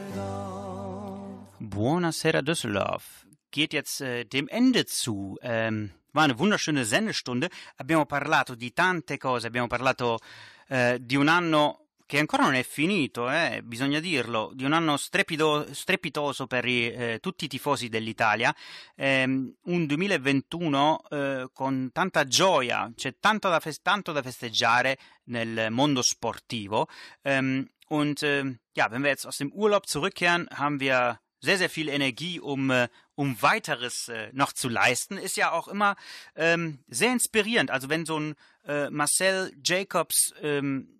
Buonasera 1.59 2.41
Düsseldorf 2.43 3.27
geht 3.51 3.73
jetzt 3.73 4.01
äh, 4.03 4.25
dem 4.25 4.47
Ende 4.47 4.87
zu. 4.87 5.37
Ähm, 5.43 5.91
war 6.13 6.23
eine 6.23 6.39
wunderschöne 6.39 6.85
Sendestunde. 6.85 7.49
Abbiamo 7.79 8.07
parlato 8.07 8.55
di 8.55 8.73
tante 8.73 9.19
cose, 9.19 9.49
abbiamo 9.49 9.67
parlato 9.67 10.21
eh, 10.69 10.99
di 11.01 11.17
un 11.17 11.27
anno 11.27 11.87
che 12.11 12.19
ancora 12.19 12.43
non 12.43 12.55
è 12.55 12.65
finito, 12.65 13.31
eh, 13.31 13.63
bisogna 13.63 14.01
dirlo, 14.01 14.51
di 14.53 14.65
un 14.65 14.73
anno 14.73 14.97
strepido- 14.97 15.73
strepitoso 15.73 16.49
per 16.49 16.65
i, 16.65 16.87
eh, 16.87 17.19
tutti 17.21 17.45
i 17.45 17.49
tifosi 17.49 17.89
dell'Italia, 17.89 18.53
Ehm, 18.97 19.55
un 19.67 19.87
2021 19.87 21.03
eh, 21.09 21.49
con 21.53 21.91
tanta 21.93 22.27
gioia, 22.27 22.91
c'è 22.97 23.15
tanto 23.21 23.49
da, 23.49 23.61
fes- 23.61 23.81
tanto 23.81 24.11
da 24.11 24.23
festeggiare 24.23 24.99
nel 25.27 25.71
mondo 25.71 26.03
sportivo. 26.03 26.89
Ähm, 27.23 27.69
und 27.87 28.25
ähm, 28.25 28.59
ja, 28.75 28.91
wenn 28.91 29.03
wir 29.03 29.11
jetzt 29.11 29.27
aus 29.27 29.39
dem 29.39 29.53
Urlaub 29.53 29.87
zurückkehren, 29.87 30.49
haben 30.51 30.81
wir 30.81 31.21
sehr, 31.39 31.59
sehr 31.59 31.71
viel 31.71 31.89
Energie, 31.89 32.41
um, 32.41 32.71
äh, 32.71 32.89
um 33.15 33.41
weiteres 33.41 34.09
äh, 34.09 34.31
noch 34.33 34.53
zu 34.53 34.69
leisten. 34.69 35.17
Ist 35.17 35.37
ja 35.37 35.53
auch 35.53 35.69
immer 35.69 35.95
ähm, 36.35 36.81
sehr 36.89 37.13
inspirierend. 37.13 37.71
Also 37.71 37.89
wenn 37.89 38.05
so 38.05 38.19
ein 38.19 38.35
äh, 38.67 38.91
Marcel 38.91 39.53
Jacobs, 39.65 40.35
ähm, 40.43 40.89
äh, 40.89 41.00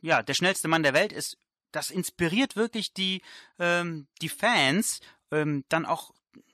ja, 0.00 0.22
der 0.22 0.34
schnellste 0.34 0.68
Mann 0.68 0.82
der 0.82 0.94
Welt 0.94 1.12
ist, 1.12 1.38
das 1.72 1.90
inspiriert 1.90 2.56
wirklich 2.56 2.92
die, 2.94 3.22
ähm, 3.58 4.06
die 4.22 4.28
Fans, 4.28 5.00
ähm, 5.30 5.64
dann 5.68 5.86
auch 5.86 6.12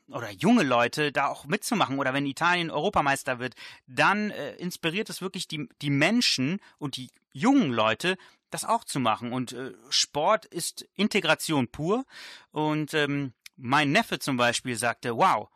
oder 0.08 0.30
junge 0.30 0.64
Leute 0.64 1.12
da 1.12 1.28
auch 1.28 1.46
mitzumachen 1.46 1.98
oder 1.98 2.12
wenn 2.12 2.26
Italien 2.26 2.70
Europameister 2.70 3.38
wird, 3.38 3.54
dann 3.86 4.30
äh, 4.30 4.54
inspiriert 4.56 5.08
es 5.08 5.22
wirklich 5.22 5.48
die, 5.48 5.68
die 5.80 5.90
Menschen 5.90 6.60
und 6.78 6.96
die 6.96 7.10
jungen 7.32 7.70
Leute, 7.70 8.16
das 8.50 8.64
auch 8.64 8.84
zu 8.84 9.00
machen. 9.00 9.32
Und 9.32 9.52
äh, 9.52 9.72
Sport 9.88 10.44
ist 10.46 10.86
Integration 10.94 11.68
pur. 11.68 12.04
Und 12.50 12.94
ähm, 12.94 13.32
mein 13.56 13.92
Neffe 13.92 14.18
zum 14.18 14.36
Beispiel 14.36 14.76
sagte, 14.76 15.16
wow, 15.16 15.48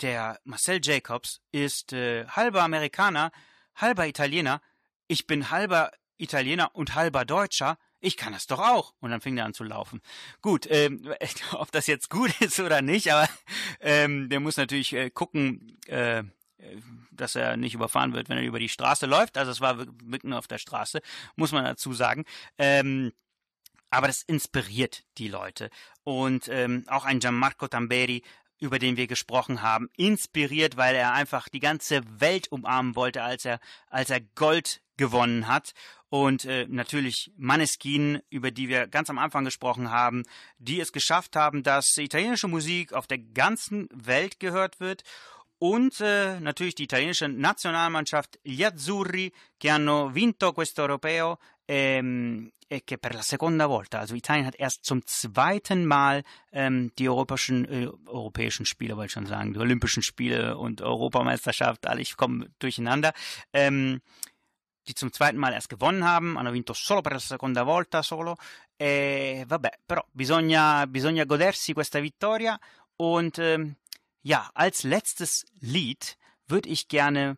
der 0.00 0.40
Marcel 0.44 0.80
Jacobs 0.82 1.40
ist 1.52 1.92
äh, 1.92 2.26
halber 2.26 2.62
Amerikaner, 2.62 3.30
halber 3.76 4.06
Italiener. 4.06 4.60
Ich 5.06 5.26
bin 5.26 5.50
halber 5.50 5.92
Italiener 6.22 6.70
und 6.74 6.94
halber 6.94 7.24
Deutscher 7.24 7.78
ich 8.02 8.16
kann 8.16 8.32
das 8.32 8.48
doch 8.48 8.58
auch. 8.58 8.94
Und 9.00 9.10
dann 9.10 9.20
fing 9.20 9.38
er 9.38 9.46
an 9.46 9.54
zu 9.54 9.64
laufen. 9.64 10.02
Gut, 10.42 10.66
ähm, 10.68 11.08
ob 11.52 11.72
das 11.72 11.86
jetzt 11.86 12.10
gut 12.10 12.38
ist 12.40 12.60
oder 12.60 12.82
nicht, 12.82 13.10
aber 13.10 13.28
ähm, 13.80 14.28
der 14.28 14.40
muss 14.40 14.56
natürlich 14.56 14.92
äh, 14.92 15.08
gucken, 15.08 15.78
äh, 15.86 16.24
dass 17.12 17.34
er 17.36 17.56
nicht 17.56 17.74
überfahren 17.74 18.12
wird, 18.12 18.28
wenn 18.28 18.38
er 18.38 18.44
über 18.44 18.58
die 18.58 18.68
Straße 18.68 19.06
läuft. 19.06 19.38
Also 19.38 19.50
es 19.50 19.60
war 19.60 19.86
mitten 20.02 20.32
auf 20.32 20.48
der 20.48 20.58
Straße, 20.58 21.00
muss 21.36 21.52
man 21.52 21.64
dazu 21.64 21.92
sagen. 21.92 22.24
Ähm, 22.58 23.12
aber 23.90 24.06
das 24.08 24.22
inspiriert 24.22 25.04
die 25.18 25.28
Leute. 25.28 25.70
Und 26.02 26.48
ähm, 26.48 26.84
auch 26.88 27.04
ein 27.04 27.20
Gianmarco 27.20 27.68
Tamberi, 27.68 28.22
über 28.58 28.78
den 28.78 28.96
wir 28.96 29.06
gesprochen 29.06 29.62
haben, 29.62 29.90
inspiriert, 29.96 30.76
weil 30.76 30.94
er 30.94 31.12
einfach 31.12 31.48
die 31.48 31.60
ganze 31.60 32.02
Welt 32.20 32.50
umarmen 32.50 32.96
wollte, 32.96 33.22
als 33.22 33.44
er, 33.44 33.60
als 33.88 34.10
er 34.10 34.20
Gold 34.20 34.80
gewonnen 35.02 35.48
hat. 35.48 35.74
Und 36.08 36.44
äh, 36.44 36.66
natürlich 36.68 37.32
Maneskin, 37.36 38.20
über 38.30 38.50
die 38.50 38.68
wir 38.68 38.86
ganz 38.86 39.10
am 39.10 39.18
Anfang 39.18 39.44
gesprochen 39.44 39.90
haben, 39.90 40.22
die 40.58 40.78
es 40.78 40.92
geschafft 40.92 41.36
haben, 41.36 41.62
dass 41.62 41.96
italienische 41.96 42.48
Musik 42.48 42.92
auf 42.92 43.06
der 43.06 43.18
ganzen 43.18 43.88
Welt 43.92 44.38
gehört 44.38 44.78
wird. 44.78 45.02
Und 45.58 46.00
äh, 46.00 46.38
natürlich 46.40 46.74
die 46.74 46.84
italienische 46.84 47.28
Nationalmannschaft, 47.28 48.38
gli 48.44 48.62
Azzurri, 48.62 49.32
che 49.58 49.70
hanno 49.70 50.10
vinto 50.12 50.52
questo 50.52 50.82
europeo 50.82 51.38
e 52.72 52.84
che 52.84 52.98
per 52.98 53.14
la 53.14 53.22
seconda 53.22 53.66
volta, 53.66 54.00
also 54.00 54.14
Italien 54.14 54.46
hat 54.46 54.58
erst 54.58 54.84
zum 54.84 55.06
zweiten 55.06 55.86
Mal 55.86 56.22
ähm, 56.52 56.90
die 56.98 57.08
europäischen, 57.08 57.64
äh, 57.66 57.88
europäischen 58.06 58.66
Spiele, 58.66 58.96
wollte 58.96 59.06
ich 59.06 59.12
schon 59.12 59.26
sagen, 59.26 59.52
die 59.52 59.60
Olympischen 59.60 60.02
Spiele 60.02 60.56
und 60.56 60.80
Europameisterschaft, 60.80 61.86
alle, 61.86 62.00
ich 62.00 62.16
komme 62.16 62.50
durcheinander, 62.58 63.12
ähm, 63.52 64.00
die 64.86 64.94
zum 64.94 65.12
zweiten 65.12 65.38
Mal 65.38 65.52
erst 65.52 65.68
gewonnen 65.68 66.04
haben, 66.04 66.38
hanno 66.38 66.52
vinto 66.52 66.72
solo 66.72 67.00
per 67.00 67.12
la 67.12 67.18
seconda 67.18 67.62
volta 67.62 68.02
solo, 68.02 68.36
e 68.76 69.44
vabbè, 69.46 69.78
però 69.86 70.04
bisogna, 70.10 70.86
bisogna 70.86 71.24
godersi 71.24 71.72
questa 71.72 72.00
vittoria 72.00 72.58
und 72.96 73.38
ähm, 73.38 73.76
ja, 74.22 74.50
als 74.54 74.82
letztes 74.82 75.44
Lied 75.60 76.16
würde 76.46 76.68
ich 76.68 76.88
gerne 76.88 77.36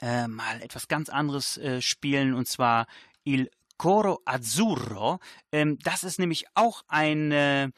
äh, 0.00 0.26
mal 0.26 0.62
etwas 0.62 0.88
ganz 0.88 1.08
anderes 1.08 1.56
äh, 1.58 1.80
spielen 1.80 2.34
und 2.34 2.46
zwar 2.46 2.86
Il 3.24 3.50
Coro 3.76 4.20
Azzurro. 4.24 5.20
Ähm, 5.52 5.78
das 5.78 6.04
ist 6.04 6.18
nämlich 6.18 6.46
auch 6.54 6.82
ein, 6.88 7.32
äh, 7.32 7.70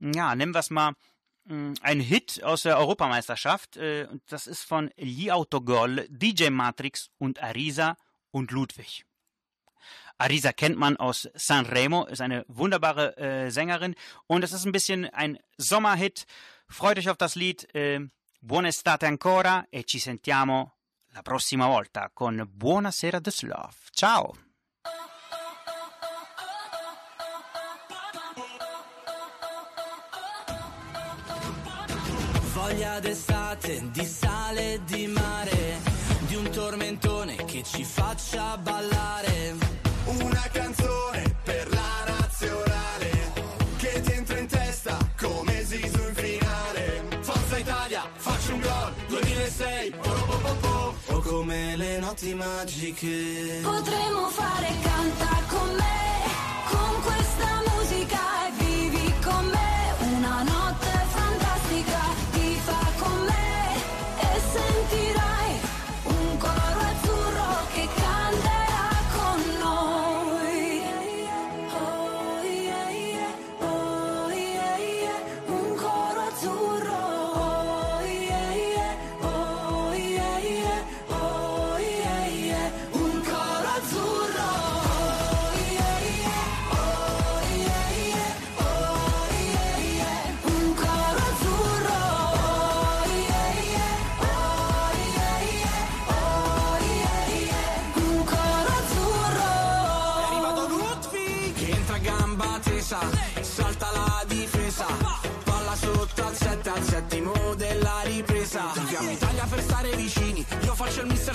ja, 0.00 0.34
nennen 0.34 0.54
wir 0.54 0.60
es 0.60 0.70
mal, 0.70 0.94
mm, 1.44 1.74
ein 1.82 2.00
Hit 2.00 2.42
aus 2.42 2.62
der 2.62 2.78
Europameisterschaft. 2.78 3.76
Äh, 3.76 4.08
das 4.26 4.46
ist 4.46 4.64
von 4.64 4.90
Gli 4.96 5.30
Autogol, 5.30 6.06
DJ 6.08 6.50
Matrix 6.50 7.10
und 7.18 7.42
Arisa 7.42 7.96
und 8.32 8.50
Ludwig. 8.50 9.04
Arisa 10.18 10.52
kennt 10.52 10.76
man 10.76 10.96
aus 10.96 11.28
Sanremo, 11.34 12.04
ist 12.06 12.20
eine 12.20 12.44
wunderbare 12.48 13.16
äh, 13.16 13.50
Sängerin 13.50 13.94
und 14.26 14.42
es 14.42 14.52
ist 14.52 14.64
ein 14.64 14.72
bisschen 14.72 15.06
ein 15.10 15.38
Sommerhit. 15.56 16.26
Freut 16.68 16.98
euch 16.98 17.08
auf 17.08 17.16
das 17.16 17.36
Lied. 17.36 17.72
Äh, 17.74 18.00
Buona 18.44 18.68
estate 18.68 19.06
ancora 19.06 19.66
e 19.70 19.84
ci 19.84 20.00
sentiamo 20.00 20.72
la 21.12 21.22
prossima 21.22 21.68
volta 21.68 22.10
con 22.12 22.44
Buonasera 22.50 23.20
Düsseldorf. 23.20 23.90
Ciao! 23.92 24.34
Voglia 32.52 32.98
d'estate, 32.98 33.90
di 33.92 34.04
sale 34.04 34.74
e 34.74 34.84
di 34.84 35.06
mare 35.06 35.91
tormentone 36.52 37.36
che 37.46 37.62
ci 37.62 37.82
faccia 37.82 38.56
ballare. 38.58 39.56
Una 40.04 40.48
canzone 40.52 41.34
per 41.42 41.68
la 41.70 42.04
nazionale 42.06 43.32
che 43.78 44.00
ti 44.02 44.12
entra 44.12 44.38
in 44.38 44.46
testa 44.46 44.98
come 45.18 45.64
Sisu 45.64 46.08
in 46.08 46.14
finale. 46.14 47.02
Forza 47.20 47.56
Italia, 47.56 48.02
faccio 48.14 48.54
un 48.54 48.60
gol, 48.60 48.92
2006, 49.08 49.94
oh, 50.04 50.10
oh, 50.10 50.40
oh, 50.42 50.68
oh. 50.68 51.14
o 51.16 51.20
come 51.20 51.76
le 51.76 51.98
notti 51.98 52.34
magiche. 52.34 53.60
Potremmo 53.62 54.28
fare 54.28 54.68
canta 54.82 55.42
con 55.48 55.74
me, 55.74 56.21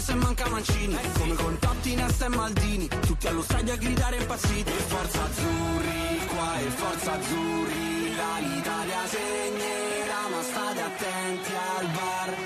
se 0.08 0.16
manca 0.16 0.48
Mancini, 0.48 0.98
come 1.18 1.36
con 1.36 1.60
Totti, 1.60 1.94
Nesta 1.96 2.26
e 2.28 2.30
Maldini, 2.30 2.88
tutti 2.88 3.28
allo 3.28 3.42
stadio 3.42 3.74
a 3.74 3.76
gridare 3.76 4.16
impazziti. 4.16 4.72
E 4.72 4.82
forza 4.94 5.22
azzurri, 5.22 6.26
qua 6.28 6.60
e 6.60 6.70
forza 6.70 7.12
azzurri, 7.12 8.16
là 8.16 8.38
l'Italia 8.40 9.06
segnerà, 9.06 10.22
ma 10.32 10.42
state 10.44 10.82
attenti 10.82 11.52
al 11.78 11.88
bar. 11.88 12.38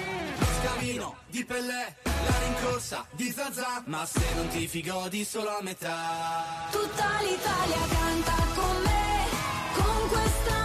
Scavino 0.59 1.15
di 1.27 1.45
Pellè, 1.45 1.95
la 2.03 2.37
rincorsa 2.45 3.05
di 3.11 3.31
Zazà. 3.31 3.83
Ma 3.85 4.07
se 4.07 4.25
non 4.35 4.47
ti 4.47 4.67
figo 4.67 5.07
di 5.09 5.23
solo 5.23 5.49
a 5.55 5.61
metà. 5.61 6.67
Tutta 6.71 7.09
l'Italia 7.21 7.81
canta 7.89 8.35
con 8.55 8.75
me, 8.81 9.25
con 9.75 10.09
questa 10.09 10.60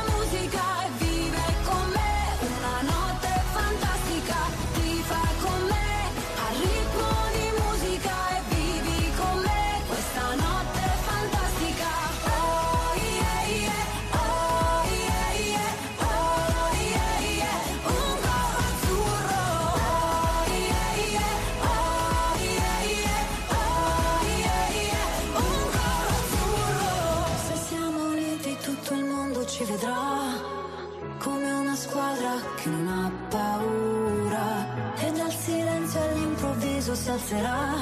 alzerà 37.16 37.72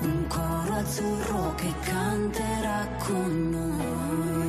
un 0.00 0.26
coro 0.28 0.74
azzurro 0.74 1.54
che 1.54 1.72
canterà 1.80 2.86
con 2.98 3.50
noi. 3.50 4.47